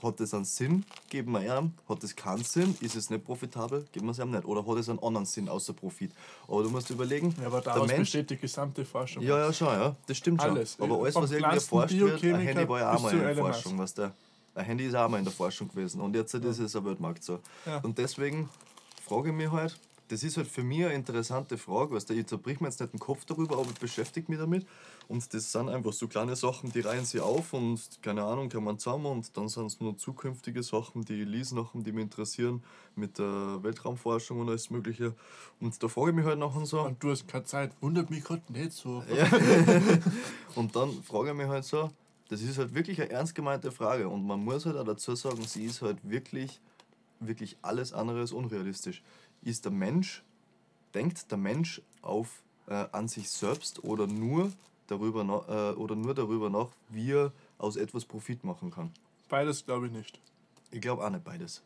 [0.02, 1.72] hat es einen Sinn, geben wir ihm.
[1.88, 4.44] Hat es keinen Sinn, ist es nicht profitabel, geben wir es ihm nicht.
[4.44, 6.12] Oder hat es einen anderen Sinn außer Profit.
[6.48, 9.22] Aber du musst überlegen, Ja, aber der daraus Mensch besteht die gesamte Forschung.
[9.22, 9.96] ja, ja, schon, ja.
[10.06, 10.50] Das stimmt schon.
[10.52, 10.76] Alles.
[10.80, 13.78] Aber alles, was irgendwie erforscht wird, ein Handy war ja auch mal in der Forschung,
[13.78, 14.12] was der.
[14.54, 17.22] Ein Handy ist auch mal in der Forschung gewesen und jetzt ist es ein Weltmarkt
[17.22, 17.38] so.
[17.66, 17.78] Ja.
[17.78, 18.48] Und deswegen
[19.06, 19.78] frage ich mich halt,
[20.10, 22.92] das ist halt für mich eine interessante Frage, weißt du, ich zerbrich mir jetzt nicht
[22.92, 24.66] den Kopf darüber, aber ich beschäftige mich damit.
[25.06, 28.76] Und das sind einfach so kleine Sachen, die reihen sie auf und keine Ahnung, kommen
[28.76, 32.60] zusammen und dann sind es nur zukünftige Sachen, die ich lese nachher, die mich interessieren,
[32.96, 35.14] mit der Weltraumforschung und alles Mögliche.
[35.60, 36.80] Und da frage ich mich halt nachher so.
[36.82, 37.70] Und du hast keine Zeit.
[37.80, 39.04] Wundert mich gerade nicht so.
[39.14, 39.28] Ja.
[40.56, 41.88] und dann frage ich mich halt so,
[42.28, 45.42] das ist halt wirklich eine ernst gemeinte Frage und man muss halt auch dazu sagen,
[45.46, 46.60] sie ist halt wirklich,
[47.20, 49.02] wirklich alles andere als unrealistisch.
[49.42, 50.22] Ist der Mensch,
[50.94, 54.52] denkt der Mensch auf äh, an sich selbst oder nur
[54.86, 58.92] darüber äh, oder nur darüber nach, wie er aus etwas Profit machen kann?
[59.28, 60.18] Beides glaube ich nicht.
[60.70, 61.62] Ich glaube auch nicht beides.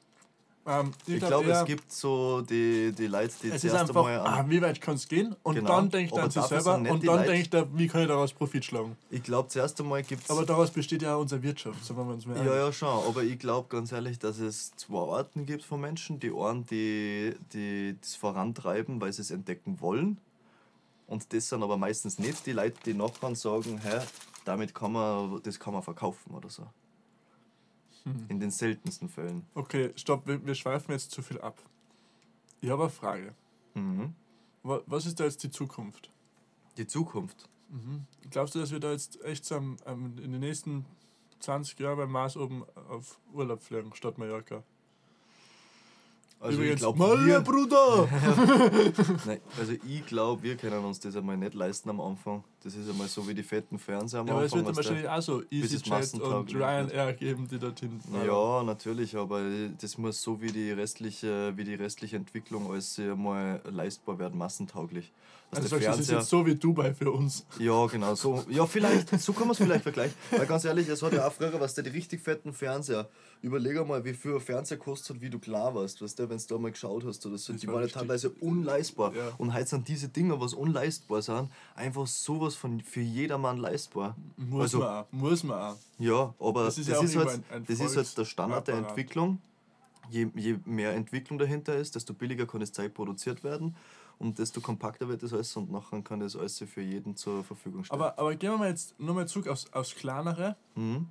[0.66, 4.06] Ähm, Ich glaub glaube, es gibt so die, die Leute, die Es ist zuerst einfach,
[4.06, 4.50] einmal ah, an.
[4.50, 5.36] wie weit kann es gehen?
[5.42, 5.68] Und Genau.
[5.68, 8.32] dann denkt er Aber an sich selber und dann denkt er, wie kann ich daraus
[8.32, 8.96] Profit schlagen?
[9.10, 10.30] Ich glaube, zuerst einmal gibt es.
[10.30, 12.88] Aber daraus besteht ja auch unsere Wirtschaft, sagen wir uns mal Ja, ja, schon.
[12.88, 16.18] Aber ich glaube ganz ehrlich, dass es zwei Arten gibt von Menschen.
[16.18, 20.18] Die einen, die, die das vorantreiben, weil sie es entdecken wollen.
[21.06, 24.00] Und das sind aber meistens nicht die Leute, die nachher sagen, hä,
[24.46, 26.66] damit kann man, das kann man verkaufen oder so.
[28.04, 28.26] Hm.
[28.28, 29.46] In den seltensten Fällen.
[29.54, 31.58] Okay, stopp, wir, wir schweifen jetzt zu viel ab.
[32.60, 33.34] Ich habe eine Frage.
[33.74, 34.14] Mhm.
[34.62, 36.10] Wa- Was ist da jetzt die Zukunft?
[36.76, 37.48] Die Zukunft.
[37.70, 38.04] Mhm.
[38.30, 40.84] Glaubst du, dass wir da jetzt echt so am, am, in den nächsten
[41.40, 44.62] 20 Jahren beim Mars oben auf Urlaub fliegen statt Mallorca?
[46.40, 48.08] Also Übrigens, ich glaube, Malle, wir, Bruder!
[49.26, 52.44] nein, also ich glaub, wir können uns das einmal nicht leisten am Anfang.
[52.64, 55.20] Das ist einmal so wie die fetten Fernseher am Ja, aber es wird wahrscheinlich auch
[55.20, 56.54] so EasyJet und.
[56.54, 58.26] Ryanair geben, die dorthin fahren.
[58.26, 59.42] Ja, natürlich, aber
[59.78, 65.12] das muss so wie die restliche, wie die restliche Entwicklung alles mal leistbar werden, massentauglich.
[65.50, 67.46] Dass Also der sagst das ist jetzt so wie Dubai für uns.
[67.58, 68.42] ja, genau, so.
[68.48, 70.14] Ja, vielleicht, so kann man es vielleicht vergleichen.
[70.30, 73.08] Weil ganz ehrlich, es hat ja auch früher, was der die richtig fetten Fernseher,
[73.42, 76.58] überleg mal, wie viel Fernseher kostet, wie du klar warst, weißt du, wenn du da
[76.58, 79.14] mal geschaut hast oder so, Das die war waren ja teilweise unleistbar.
[79.14, 79.32] Ja.
[79.38, 84.16] Und heute sind diese Dinger, was unleistbar sind, einfach sowas von für jedermann leistbar.
[84.36, 85.06] Muss Also- man auch.
[85.12, 85.76] Muss man auch.
[85.98, 88.18] Ja, aber Das das ist ist, ja auch halt, irgendwo ein- ein das ist halt
[88.18, 88.74] der Standard der.
[88.76, 89.40] Entwicklung.
[90.10, 93.74] Je, je mehr Entwicklung dahinter ist, desto billiger kann das Zeug produziert werden
[94.18, 97.84] und desto kompakter wird das alles und nachher kann das alles für jeden zur Verfügung
[97.84, 97.94] stehen.
[97.94, 101.06] Aber, aber gehen wir mal jetzt nochmal zurück aufs, aufs kleinere mhm.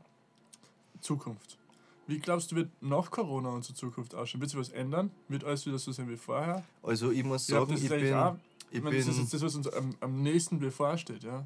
[1.02, 1.58] Zukunft.
[2.06, 4.42] Wie glaubst du, wird nach Corona unsere Zukunft ausschauen?
[4.42, 5.10] Wird sich was ändern?
[5.30, 6.64] Wird alles wieder so sein wie vorher?
[6.84, 8.40] Also ich muss sagen, das ist ich eigentlich bin,
[8.74, 11.46] ich Ich meine, das ist jetzt das, was uns am, am nächsten bevorsteht, ja?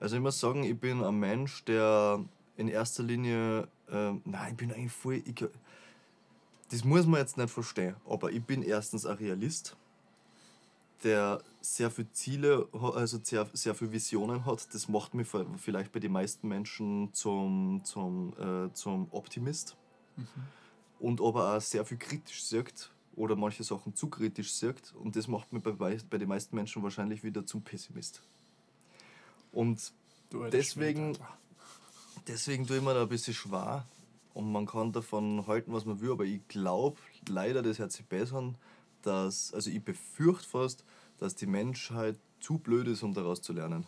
[0.00, 2.24] also ich muss sagen, ich bin ein Mensch, der
[2.56, 5.44] in erster Linie, ähm, nein, ich bin eigentlich voll, ich,
[6.70, 9.76] das muss man jetzt nicht verstehen, aber ich bin erstens ein Realist,
[11.04, 14.72] der sehr viele Ziele, also sehr, sehr viele Visionen hat.
[14.72, 19.76] Das macht mich vi- vielleicht bei den meisten Menschen zum, zum, äh, zum Optimist.
[21.00, 24.94] Und aber auch sehr viel kritisch sagt oder manche Sachen zu kritisch sagt.
[24.94, 25.72] Und das macht mich bei,
[26.08, 28.22] bei den meisten Menschen wahrscheinlich wieder zum Pessimist.
[29.52, 29.92] Und
[30.50, 31.18] Deswegen-
[32.26, 33.86] deswegen tue ich mir da ein bisschen schwer.
[34.34, 36.96] Und man kann davon halten, was man will, aber ich glaube
[37.28, 38.56] leider, das hört sich besser an,
[39.02, 40.84] dass, also ich befürchte fast,
[41.18, 43.84] dass die Menschheit zu blöd ist, um daraus zu lernen.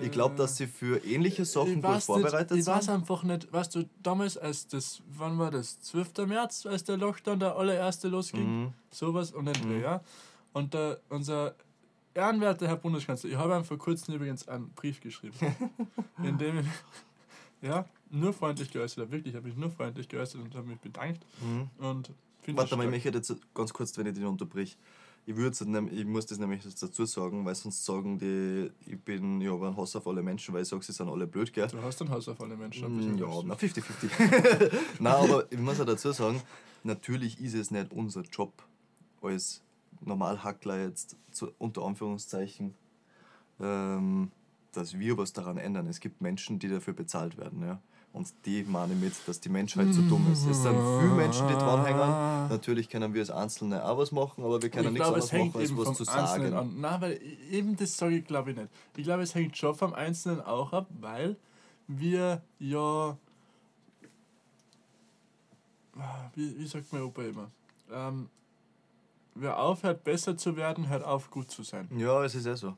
[0.00, 2.94] Ich glaube, dass sie für ähnliche Sachen ich gut vorbereitet nicht, ich weiß sind.
[2.94, 5.80] einfach nicht, weißt du, damals, als das, wann war das?
[5.80, 6.26] 12.
[6.26, 8.62] März, als der Lockdown der allererste losging?
[8.64, 8.72] Mhm.
[8.90, 9.82] Sowas und dann, Mhm.
[9.82, 10.00] ja.
[10.52, 11.54] Und der, unser
[12.14, 15.34] ehrenwerter Herr Bundeskanzler, ich habe ihm vor kurzem übrigens einen Brief geschrieben,
[16.22, 16.66] in dem ich,
[17.62, 21.24] ja, nur freundlich geäußert habe, wirklich, habe mich nur freundlich geäußert und habe mich bedankt.
[21.40, 21.70] Mhm.
[21.84, 22.10] Und
[22.48, 24.76] Warte mal, ich möchte jetzt ganz kurz, wenn ich den unterbrich.
[25.24, 29.68] Ich, ich muss das nämlich dazu sagen, weil sonst sagen die, ich bin ja aber
[29.68, 31.68] ein Hass auf alle Menschen, weil ich sage, sie sind alle blöd, gell?
[31.68, 33.14] Du hast ein Haus auf alle Menschen.
[33.14, 33.80] Mm, Ja, na 50-50.
[34.98, 36.42] Nein, aber ich muss auch dazu sagen,
[36.82, 38.52] natürlich ist es nicht unser Job
[39.20, 39.62] als
[40.00, 42.74] Normalhackler jetzt, zu, unter Anführungszeichen,
[43.60, 44.32] ähm,
[44.72, 45.86] dass wir was daran ändern.
[45.86, 47.62] Es gibt Menschen, die dafür bezahlt werden.
[47.62, 47.80] Ja?
[48.12, 50.44] Und die meine mit, dass die Menschheit zu dumm ist.
[50.46, 52.48] Es sind viele Menschen, die dranhängen.
[52.50, 55.52] Natürlich können wir als Einzelne auch was machen, aber wir können ich nichts anderes machen,
[55.56, 56.56] als was zu Einzelnen sagen.
[56.56, 56.80] an.
[56.80, 58.68] Nein, weil eben das sage ich glaube ich nicht.
[58.96, 61.36] Ich glaube, es hängt schon vom Einzelnen auch ab, weil
[61.88, 63.16] wir ja.
[66.34, 67.50] Wie, wie sagt mein Opa immer?
[67.90, 68.28] Ähm,
[69.34, 71.88] wer aufhört, besser zu werden, hört auf, gut zu sein.
[71.96, 72.76] Ja, es ist ja so.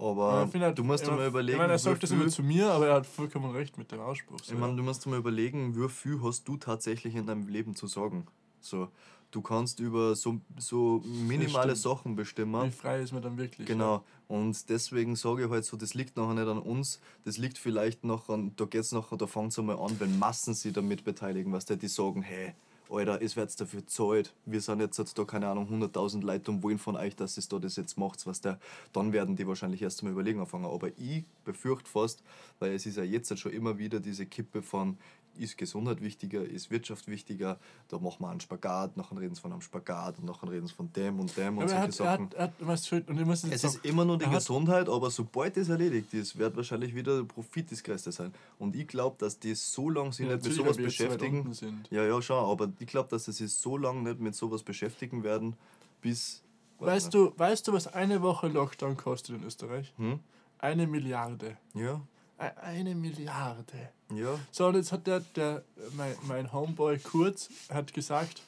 [0.00, 2.28] Aber finde halt du musst dir mal überlegen, Ich meine, er wie sagt das immer
[2.28, 4.38] zu mir, aber er hat vollkommen recht mit dem Ausspruch.
[4.42, 7.48] So, Ich meine, du musst dir mal überlegen, wie viel hast du tatsächlich in deinem
[7.48, 8.26] Leben zu sagen.
[8.60, 8.88] So,
[9.30, 11.76] du kannst über so, so minimale.
[11.76, 12.72] Sachen Wie bestimmen.
[12.72, 13.66] frei ist man dann wirklich?
[13.66, 14.02] Genau.
[14.28, 18.04] Und deswegen sage ich halt so, das liegt nachher nicht an uns, das liegt vielleicht
[18.04, 21.52] noch an, da geht's nachher, da fängt es einmal an, wenn Massen sich damit beteiligen,
[21.52, 22.54] was die, die sagen, hey,
[22.90, 24.34] Alter, es wird dafür zahlt.
[24.46, 27.44] Wir sind jetzt halt da, keine Ahnung, 100.000 Leute und wollen von euch, dass ihr
[27.48, 28.58] da das jetzt macht, was der,
[28.92, 30.64] dann werden die wahrscheinlich erst einmal überlegen anfangen.
[30.64, 32.22] Aber ich befürchte fast,
[32.58, 34.98] weil es ist ja jetzt schon immer wieder diese Kippe von,
[35.36, 37.58] ist Gesundheit wichtiger, ist Wirtschaft wichtiger,
[37.88, 40.74] da machen wir einen Spagat, nachher reden sie von einem Spagat und nachher reden sie
[40.74, 42.24] von dem und dem und Aber er solche hat, er Sachen.
[42.38, 44.88] hat, er hat schön, und ich muss Es sagen, ist immer nur die er Gesundheit,
[44.88, 48.32] aber sobald das erledigt ist, wird wahrscheinlich wieder der Profit das Größte sein.
[48.58, 51.56] Und ich glaube, dass die so lange sich Ja, nicht mit sowas beschäftigen.
[51.90, 55.22] Ja, ja, schon, aber ich glaube, dass sie sich so lange nicht mit sowas beschäftigen
[55.22, 55.56] werden,
[56.00, 56.42] bis.
[56.78, 59.92] Weißt du, weißt du, was eine Woche Lockdown kostet in Österreich?
[59.98, 60.20] Hm?
[60.58, 61.56] Eine Milliarde.
[61.74, 62.00] Ja.
[62.40, 63.90] Ei- Eine Milliarde.
[64.14, 65.62] Ja, So, und jetzt hat der, der
[65.96, 68.42] mein, mein Homeboy Kurz hat gesagt,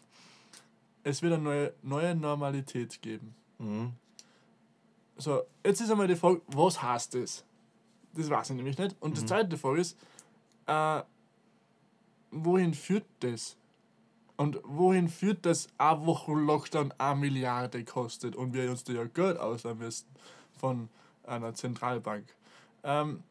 [1.04, 3.34] es wird eine neue, neue Normalität geben.
[3.58, 3.92] mhm.
[5.16, 7.44] So, jetzt ist einmal die Frage, was heißt das?
[8.14, 8.96] Das weiß ich nämlich nicht.
[9.00, 9.96] Und die zweite Frage ist,
[10.66, 11.02] äh,
[12.30, 13.56] wohin führt das?
[14.36, 19.04] Und wohin führt das, eine Woche Lockdown eine Milliarde kostet und wir uns da ja
[19.04, 20.06] Geld ausleihen müssen
[20.58, 20.88] von
[21.24, 22.24] einer Zentralbank?
[22.82, 23.22] Ähm,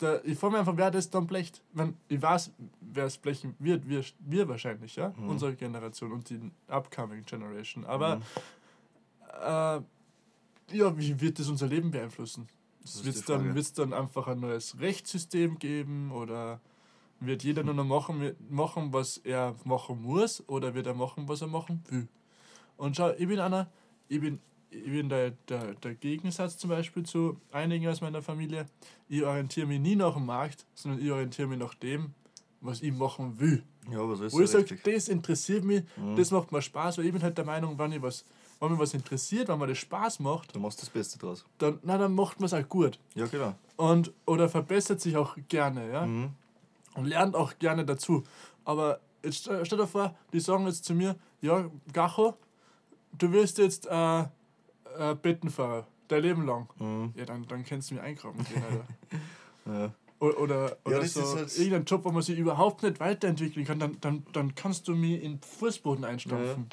[0.00, 1.62] da, ich frage mich einfach, wer das dann blecht.
[1.72, 5.12] Wenn, ich weiß, wer es blechen wird, wir, wir wahrscheinlich, ja?
[5.28, 7.84] Unsere Generation und die upcoming Generation.
[7.84, 8.20] Aber
[9.42, 9.80] äh,
[10.76, 12.48] ja, wie wird das unser Leben beeinflussen?
[13.02, 16.60] Wird es dann, wird's dann einfach ein neues Rechtssystem geben oder
[17.20, 21.42] wird jeder nur noch machen, machen, was er machen muss oder wird er machen, was
[21.42, 22.08] er machen will?
[22.78, 23.70] Und schau, ich bin einer,
[24.08, 24.40] ich bin,
[24.70, 28.66] ich bin der, der, der Gegensatz zum Beispiel zu einigen aus meiner Familie.
[29.08, 32.14] Ich orientiere mich nie nach dem Markt, sondern ich orientiere mich nach dem,
[32.60, 33.62] was ich machen will.
[33.90, 35.82] ja, was ist Wo ich sage, das interessiert mich,
[36.16, 38.24] das macht mir Spaß, weil ich bin halt der Meinung, wenn, ich was,
[38.60, 41.44] wenn mir was interessiert, wenn mir das Spaß macht, Du machst das Beste draus.
[41.58, 42.98] dann, na, dann macht man es auch gut.
[43.14, 43.54] Ja, genau.
[43.76, 46.06] Und, oder verbessert sich auch gerne, ja.
[46.06, 46.30] Mhm.
[46.94, 48.24] Und lernt auch gerne dazu.
[48.64, 52.34] Aber jetzt stell stell dir vor, die sagen jetzt zu mir, ja, Gacho,
[53.18, 54.24] du wirst jetzt äh,
[55.00, 56.68] äh, Bettenfahrer, dein Leben lang.
[56.78, 57.12] Mhm.
[57.16, 58.84] Ja, dann, dann kannst du mir einkaufen gehen, Alter.
[59.66, 59.92] Ja.
[60.20, 63.64] O- Oder, oder das so ist halt- irgendein Job, wo man sich überhaupt nicht weiterentwickeln
[63.66, 66.66] kann, dann, dann, dann kannst du mich in den Fußboden einstampfen.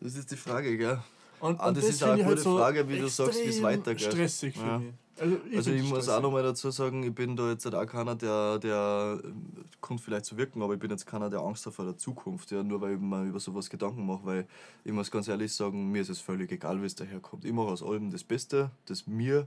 [0.00, 0.98] Das ist die Frage, gell?
[1.40, 3.56] Und, Ah, und das ist auch eine halt gute Frage, wie du sagst, wie es
[3.56, 4.12] extrem weitergeht.
[4.12, 4.78] stressig für Ja.
[4.78, 4.94] mich.
[5.20, 7.84] Also ich, Also ich muss auch nochmal dazu sagen, ich bin da jetzt halt auch
[7.84, 9.44] keiner, der, der ähm,
[9.82, 12.50] kommt vielleicht zu wirken, aber ich bin jetzt keiner, der Angst hat vor der Zukunft,
[12.50, 14.46] ja, nur weil ich mir über sowas Gedanken mache, weil
[14.82, 17.44] ich muss ganz ehrlich sagen, mir ist es völlig egal, wie es daherkommt.
[17.44, 19.46] Ich mache aus allem das Beste, das mir,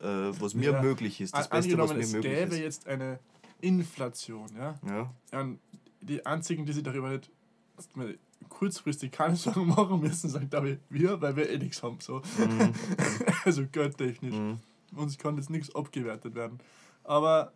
[0.00, 0.82] äh, was mir Ja.
[0.82, 2.60] möglich ist, das Beste, was mir es möglich gäbe ist.
[2.60, 3.18] jetzt eine
[3.60, 4.78] Inflation, ja.
[4.88, 5.58] Ja, Und
[6.00, 7.30] die einzigen, die sich darüber nicht
[8.48, 11.98] kurzfristig keine Sorgen machen müssen, glaube ich wir, weil wir eh nichts haben.
[12.00, 12.22] So.
[13.44, 14.34] also geldtechnisch.
[14.34, 14.58] Mhm.
[14.96, 16.58] Uns kann jetzt nichts abgewertet werden.
[17.02, 17.52] Aber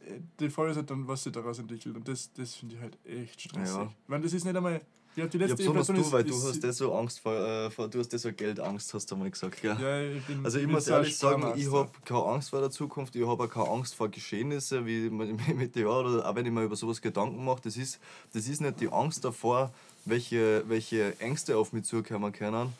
[0.00, 1.96] äh, die Frage ist halt dann, was sich daraus entwickelt.
[1.96, 3.76] Und das, das finde ich halt echt stressig.
[3.76, 3.92] Ja.
[4.06, 4.80] Weil das ist nicht einmal.
[5.16, 6.94] Ich habe die ja letzte besonders Inflation du, weil ist, du ist, hast das so
[6.94, 9.74] Angst vor, äh, vor du hast das so Geldangst, hast du mal gesagt, gell?
[9.80, 11.78] Ja, ich bin, Also ich muss ehrlich sagen, ich Sparmaster.
[11.78, 15.74] habe keine Angst vor der Zukunft, ich habe auch keine Angst vor Geschehnisse wie mit
[15.74, 17.98] Jahr oder auch wenn ich mir über sowas Gedanken mache, das ist,
[18.34, 19.72] das ist nicht die Angst davor,
[20.06, 22.72] welche, welche Ängste auf mich zukommen können,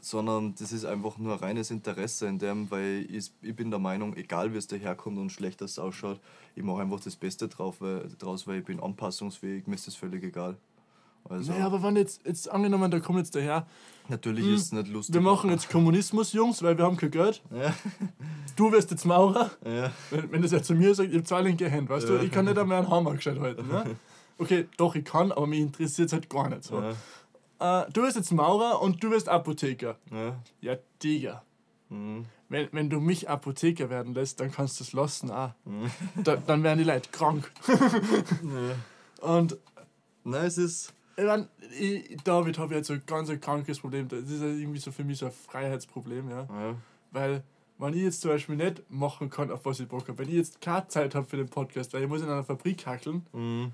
[0.00, 4.16] sondern das ist einfach nur reines Interesse in dem, weil ich, ich bin der Meinung,
[4.16, 6.18] egal wie es daherkommt und schlecht es ausschaut,
[6.56, 9.94] ich mache einfach das Beste drauf, weil, draus, weil ich bin anpassungsfähig, mir ist das
[9.94, 10.56] völlig egal.
[11.28, 13.64] Also Naja, aber wenn jetzt, jetzt angenommen, da kommt jetzt daher,
[14.08, 15.14] natürlich ist es nicht lustig.
[15.14, 17.40] wir machen jetzt Kommunismus, Jungs, weil wir haben kein Geld.
[17.54, 17.72] Ja,
[18.56, 19.52] Du wirst jetzt Maurer.
[19.64, 22.16] ja, Wenn, wenn das ja zu mir sagt, ich habe zwei linke Hände, weißt du,
[22.18, 23.68] ich kann nicht einmal einen Hammer gescheit halten.
[23.68, 23.96] Ne?
[24.42, 26.80] Okay, doch, ich kann, aber mich interessiert es halt gar nicht so.
[26.80, 29.96] ja, Äh, du wirst jetzt Maurer und du wirst Apotheker.
[30.10, 30.36] ja.
[30.60, 31.42] Ja, Digga.
[31.88, 32.26] Mhm.
[32.48, 35.30] Wenn, wenn du mich Apotheker werden lässt, dann kannst du es lassen.
[35.30, 35.54] Ah.
[35.64, 35.90] Mhm.
[36.24, 37.50] Da, dann werden die Leute krank.
[39.20, 39.56] Und
[40.24, 40.92] Nein, es ist.
[41.16, 44.06] ich mein, ich, David habe jetzt so ein ganz ein krankes Problem.
[44.08, 46.40] Das ist ja irgendwie so für mich so ein Freiheitsproblem, ja.
[46.42, 46.74] Ja.
[47.10, 47.42] Weil,
[47.78, 50.34] wenn ich jetzt zum Beispiel nicht machen kann, auf was ich Bock habe, wenn ich
[50.36, 53.72] jetzt keine Zeit habe für den Podcast, weil ich muss in einer Fabrik hackeln, Mhm.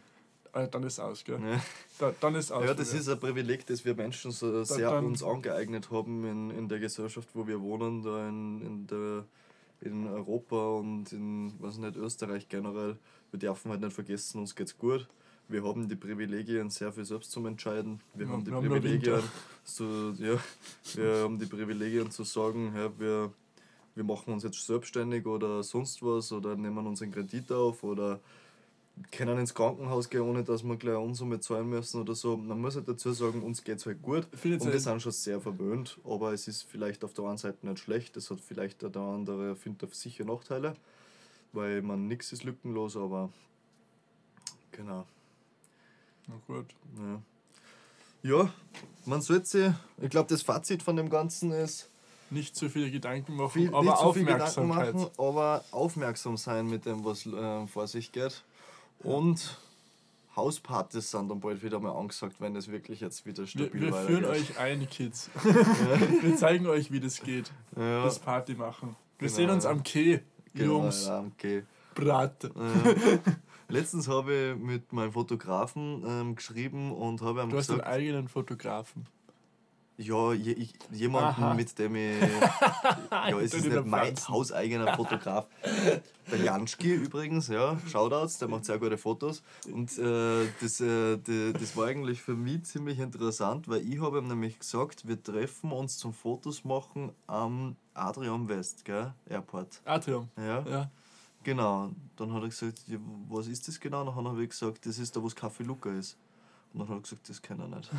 [0.65, 1.41] Äh, dann ist aus, gell?
[1.43, 1.61] Ja.
[1.99, 2.65] Da, dann ist aus.
[2.65, 6.51] ja, das ist ein Privileg, das wir Menschen so sehr dann- uns angeeignet haben in,
[6.51, 9.25] in der Gesellschaft, wo wir wohnen, da in, in, der,
[9.81, 12.97] in Europa und in was nicht, Österreich generell.
[13.31, 15.07] Wir dürfen halt nicht vergessen, uns geht's gut.
[15.51, 18.01] Wir haben die Privilegien, sehr viel selbst zum Entscheiden.
[18.15, 19.23] Wir Ja, haben die wir haben Privilegien, Winter.
[19.65, 20.39] zu, ja,
[20.95, 23.33] wir haben die Privilegien zu sagen, ja, wir,
[23.95, 28.21] wir machen uns jetzt selbstständig oder sonst was oder nehmen uns einen Kredit auf oder
[29.11, 32.37] können ins Krankenhaus gehen, ohne dass wir gleich Unsumme zahlen müssen oder so.
[32.37, 34.75] Man muss halt dazu sagen, uns geht es halt gut Ich find jetzt und wir
[34.75, 38.17] ein- sind schon sehr verwöhnt, aber es ist vielleicht auf der einen Seite nicht schlecht,
[38.17, 40.75] es hat vielleicht der andere, findet sicher Nachteile,
[41.53, 43.31] weil man nichts ist lückenlos, aber
[44.73, 45.07] genau.
[46.27, 46.67] Na gut.
[48.23, 48.53] Ja, ja
[49.07, 49.73] man sollte sich,
[50.03, 51.89] ich glaube, das Fazit von dem Ganzen ist,
[52.31, 54.95] Nicht zu viele Gedanken machen, viel, aber Aufmerksamkeit.
[54.95, 58.45] machen, aber aufmerksam sein mit dem, was äh, vor sich geht.
[59.03, 59.59] Und
[60.37, 63.93] Hauspartys sind dann bald wieder mal angesagt, wenn es wirklich jetzt wieder Wir, stabil wir
[63.93, 64.51] führen weitergeht.
[64.51, 65.31] euch ein, Kids.
[66.23, 67.51] wir zeigen euch, wie das geht.
[67.77, 68.97] Ja, Das Party machen.
[69.19, 69.71] Wir Genau, sehen uns ja.
[69.71, 70.23] am Quai,
[70.55, 71.07] genau, Jungs.
[71.07, 71.65] ja, okay.
[71.95, 72.45] Brat.
[72.45, 73.19] Äh,
[73.69, 77.93] letztens habe ich mit meinem Fotografen ähm, geschrieben und habe ihm Du hast einen gesagt,
[77.97, 79.07] eigenen Fotografen.
[80.01, 81.55] Ja, je, ich, jemanden, Aha.
[81.55, 82.21] mit dem ich.
[83.11, 85.49] ja, es ist nicht mein hauseigener Fotograf.
[86.31, 89.43] Der Janschki übrigens, ja, Shoutouts, der macht sehr gute Fotos.
[89.73, 94.19] Und äh, das, äh, die, das war eigentlich für mich ziemlich interessant, weil ich habe
[94.19, 99.15] ihm nämlich gesagt, wir treffen uns zum Fotos machen am Adrian West, gell?
[99.27, 99.81] Airport.
[99.87, 100.29] Atrium.
[100.37, 100.91] Ja, Ja.
[101.43, 101.91] genau.
[102.17, 102.99] Dann hat er gesagt, ja,
[103.31, 104.05] was ist das genau?
[104.05, 106.17] Dann habe ich gesagt, das ist da, wo das Café Luca ist.
[106.79, 107.91] Und dann hat er gesagt, das kann er nicht.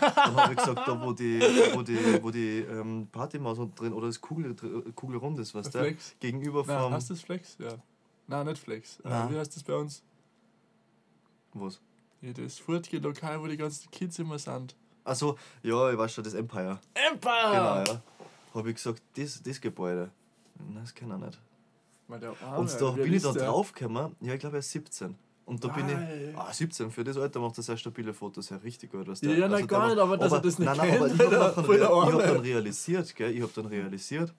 [0.00, 1.40] Dann habe ich gesagt, da wo die,
[1.74, 4.54] wo die, wo die ähm, Partymaus unten drin oder das Kugel,
[4.94, 5.78] Kugelrund ist, weißt du?
[5.80, 6.16] Flex.
[6.18, 6.92] Gegenüber Nein, vom.
[6.94, 7.56] heißt das Flex?
[7.58, 7.74] Ja.
[8.26, 9.00] Nein, nicht Flex.
[9.00, 9.32] Äh, Nein.
[9.32, 10.02] wie heißt das bei uns?
[11.52, 11.80] Was?
[12.22, 14.74] Ja, das Furtge-Lokal, wo die ganzen Kids immer sind.
[15.04, 16.78] Achso, ja, ich weiß schon, das Empire.
[16.94, 17.50] Empire!
[17.50, 18.02] Genau, ja.
[18.54, 20.10] Habe ich gesagt, das, das Gebäude.
[20.58, 21.38] Nein, das kann er nicht.
[22.08, 22.22] Und
[22.80, 25.16] da bin ich da draufgekommen, ja, ich glaube, er ist 17.
[25.44, 26.30] Und da bin Nein.
[26.30, 26.38] ich.
[26.38, 29.08] Ah, 17, für das Alter macht er sehr stabile Fotos, ja, richtig gut.
[29.08, 31.20] Was Ja, ja, nein, gar nicht, aber dass er das nicht nein, nein, aber kennt,
[31.20, 34.32] ich habe der hab dann realisiert, gell, ich habe dann realisiert,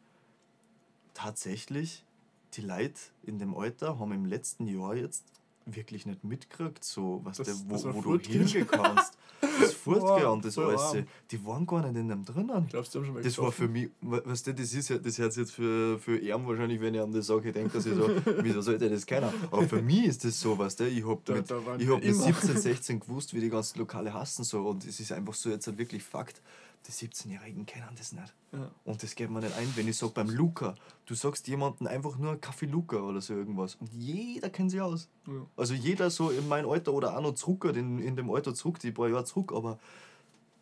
[1.14, 2.06] tatsächlich,
[2.54, 5.26] die Leute in dem Alter haben im letzten Jahr jetzt
[5.66, 9.18] wirklich nicht mitgekriegt, so, was Das- der, wo, man wo du hingehen kannst.
[9.60, 10.82] Das Furtgehen und das alles.
[10.82, 11.06] arm.
[11.32, 12.66] Die waren gar nicht in dem drinnen.
[12.70, 14.98] Glaubst du, haben schon mal Das war für mich, we- weißt du, das ist ja,
[14.98, 17.86] das hört jetzt für, für ihn wahrscheinlich, wenn ich an das sage, ich denke, dass
[17.86, 18.10] ich so,
[18.42, 19.34] wieso sollte das keiner?
[19.52, 22.06] Aber für mich ist das so, weißt du, ich habe mit, da ich hab mit
[22.06, 22.24] immer.
[22.24, 25.68] 17, 16 gewusst, wie die ganzen Lokale hassen so und es ist einfach so jetzt
[25.68, 26.42] halt wirklich Fakt,
[26.88, 28.34] die 17-Jährigen kennen das nicht.
[28.52, 28.70] Ja.
[28.84, 30.76] Und das geht mir nicht ein, wenn ich sage beim Luca,
[31.06, 35.10] du sagst jemanden einfach nur Kaffee Luca oder so irgendwas und jeder kennt sich aus.
[35.28, 35.46] Ja.
[35.56, 38.80] Also jeder so in mein Alter oder auch noch zurück, in, in dem Alter zurück,
[38.80, 39.80] die paar Jahre zurück, aber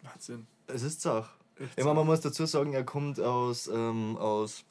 [0.03, 0.47] Wahnsinn.
[0.67, 1.05] es ist.
[1.05, 4.65] Echt Ich meine, man muss dazu sagen, er kommt aus, ähm, aus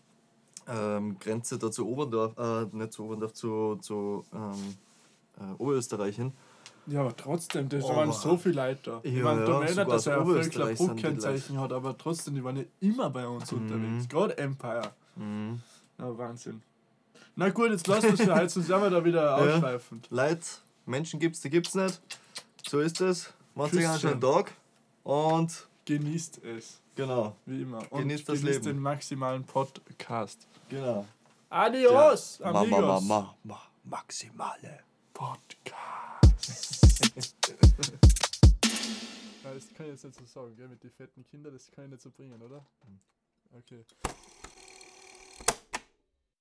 [0.66, 4.76] ähm, Grenze da zu Oberndorf, äh, nicht zu Oberndorf, zu, zu ähm,
[5.38, 6.32] äh, Oberösterreich hin.
[6.87, 9.01] Ja, aber trotzdem, das Aber- waren so viele Leute da.
[9.03, 12.57] Ich Ja, meine, da ja, dass er ein die Bruckkennzeichen hat, aber trotzdem, die waren
[12.57, 14.09] ja immer bei uns unterwegs.
[14.09, 14.91] Gerade Empire.
[15.16, 15.61] Mhm.
[15.99, 16.62] Ja, Wahnsinn.
[17.37, 20.09] Na gut, jetzt lass uns für heute, sonst sind wir da wieder ausschweifend.
[20.11, 20.41] Leute,
[20.87, 22.01] Menschen gibt's, die gibt's nicht.
[22.68, 23.33] So ist es.
[23.55, 24.53] Macht euch einen schönen Tag.
[25.05, 27.78] Und Genießt es, genau, wie immer.
[27.91, 28.76] Und Genießt das genießt Leben.
[28.76, 30.47] den maximalen Podcast.
[30.68, 31.07] genau.
[31.49, 32.81] Adios, Ma, ma, amigos.
[32.81, 34.81] ma, ma, ma, maximale.
[35.12, 35.74] Podcast.
[39.43, 40.68] Das kann ich jetzt nicht so sagen, gell?
[40.68, 42.64] Mit den fetten Kindern, das kann ich nicht so bringen, oder?
[43.53, 43.84] Okay.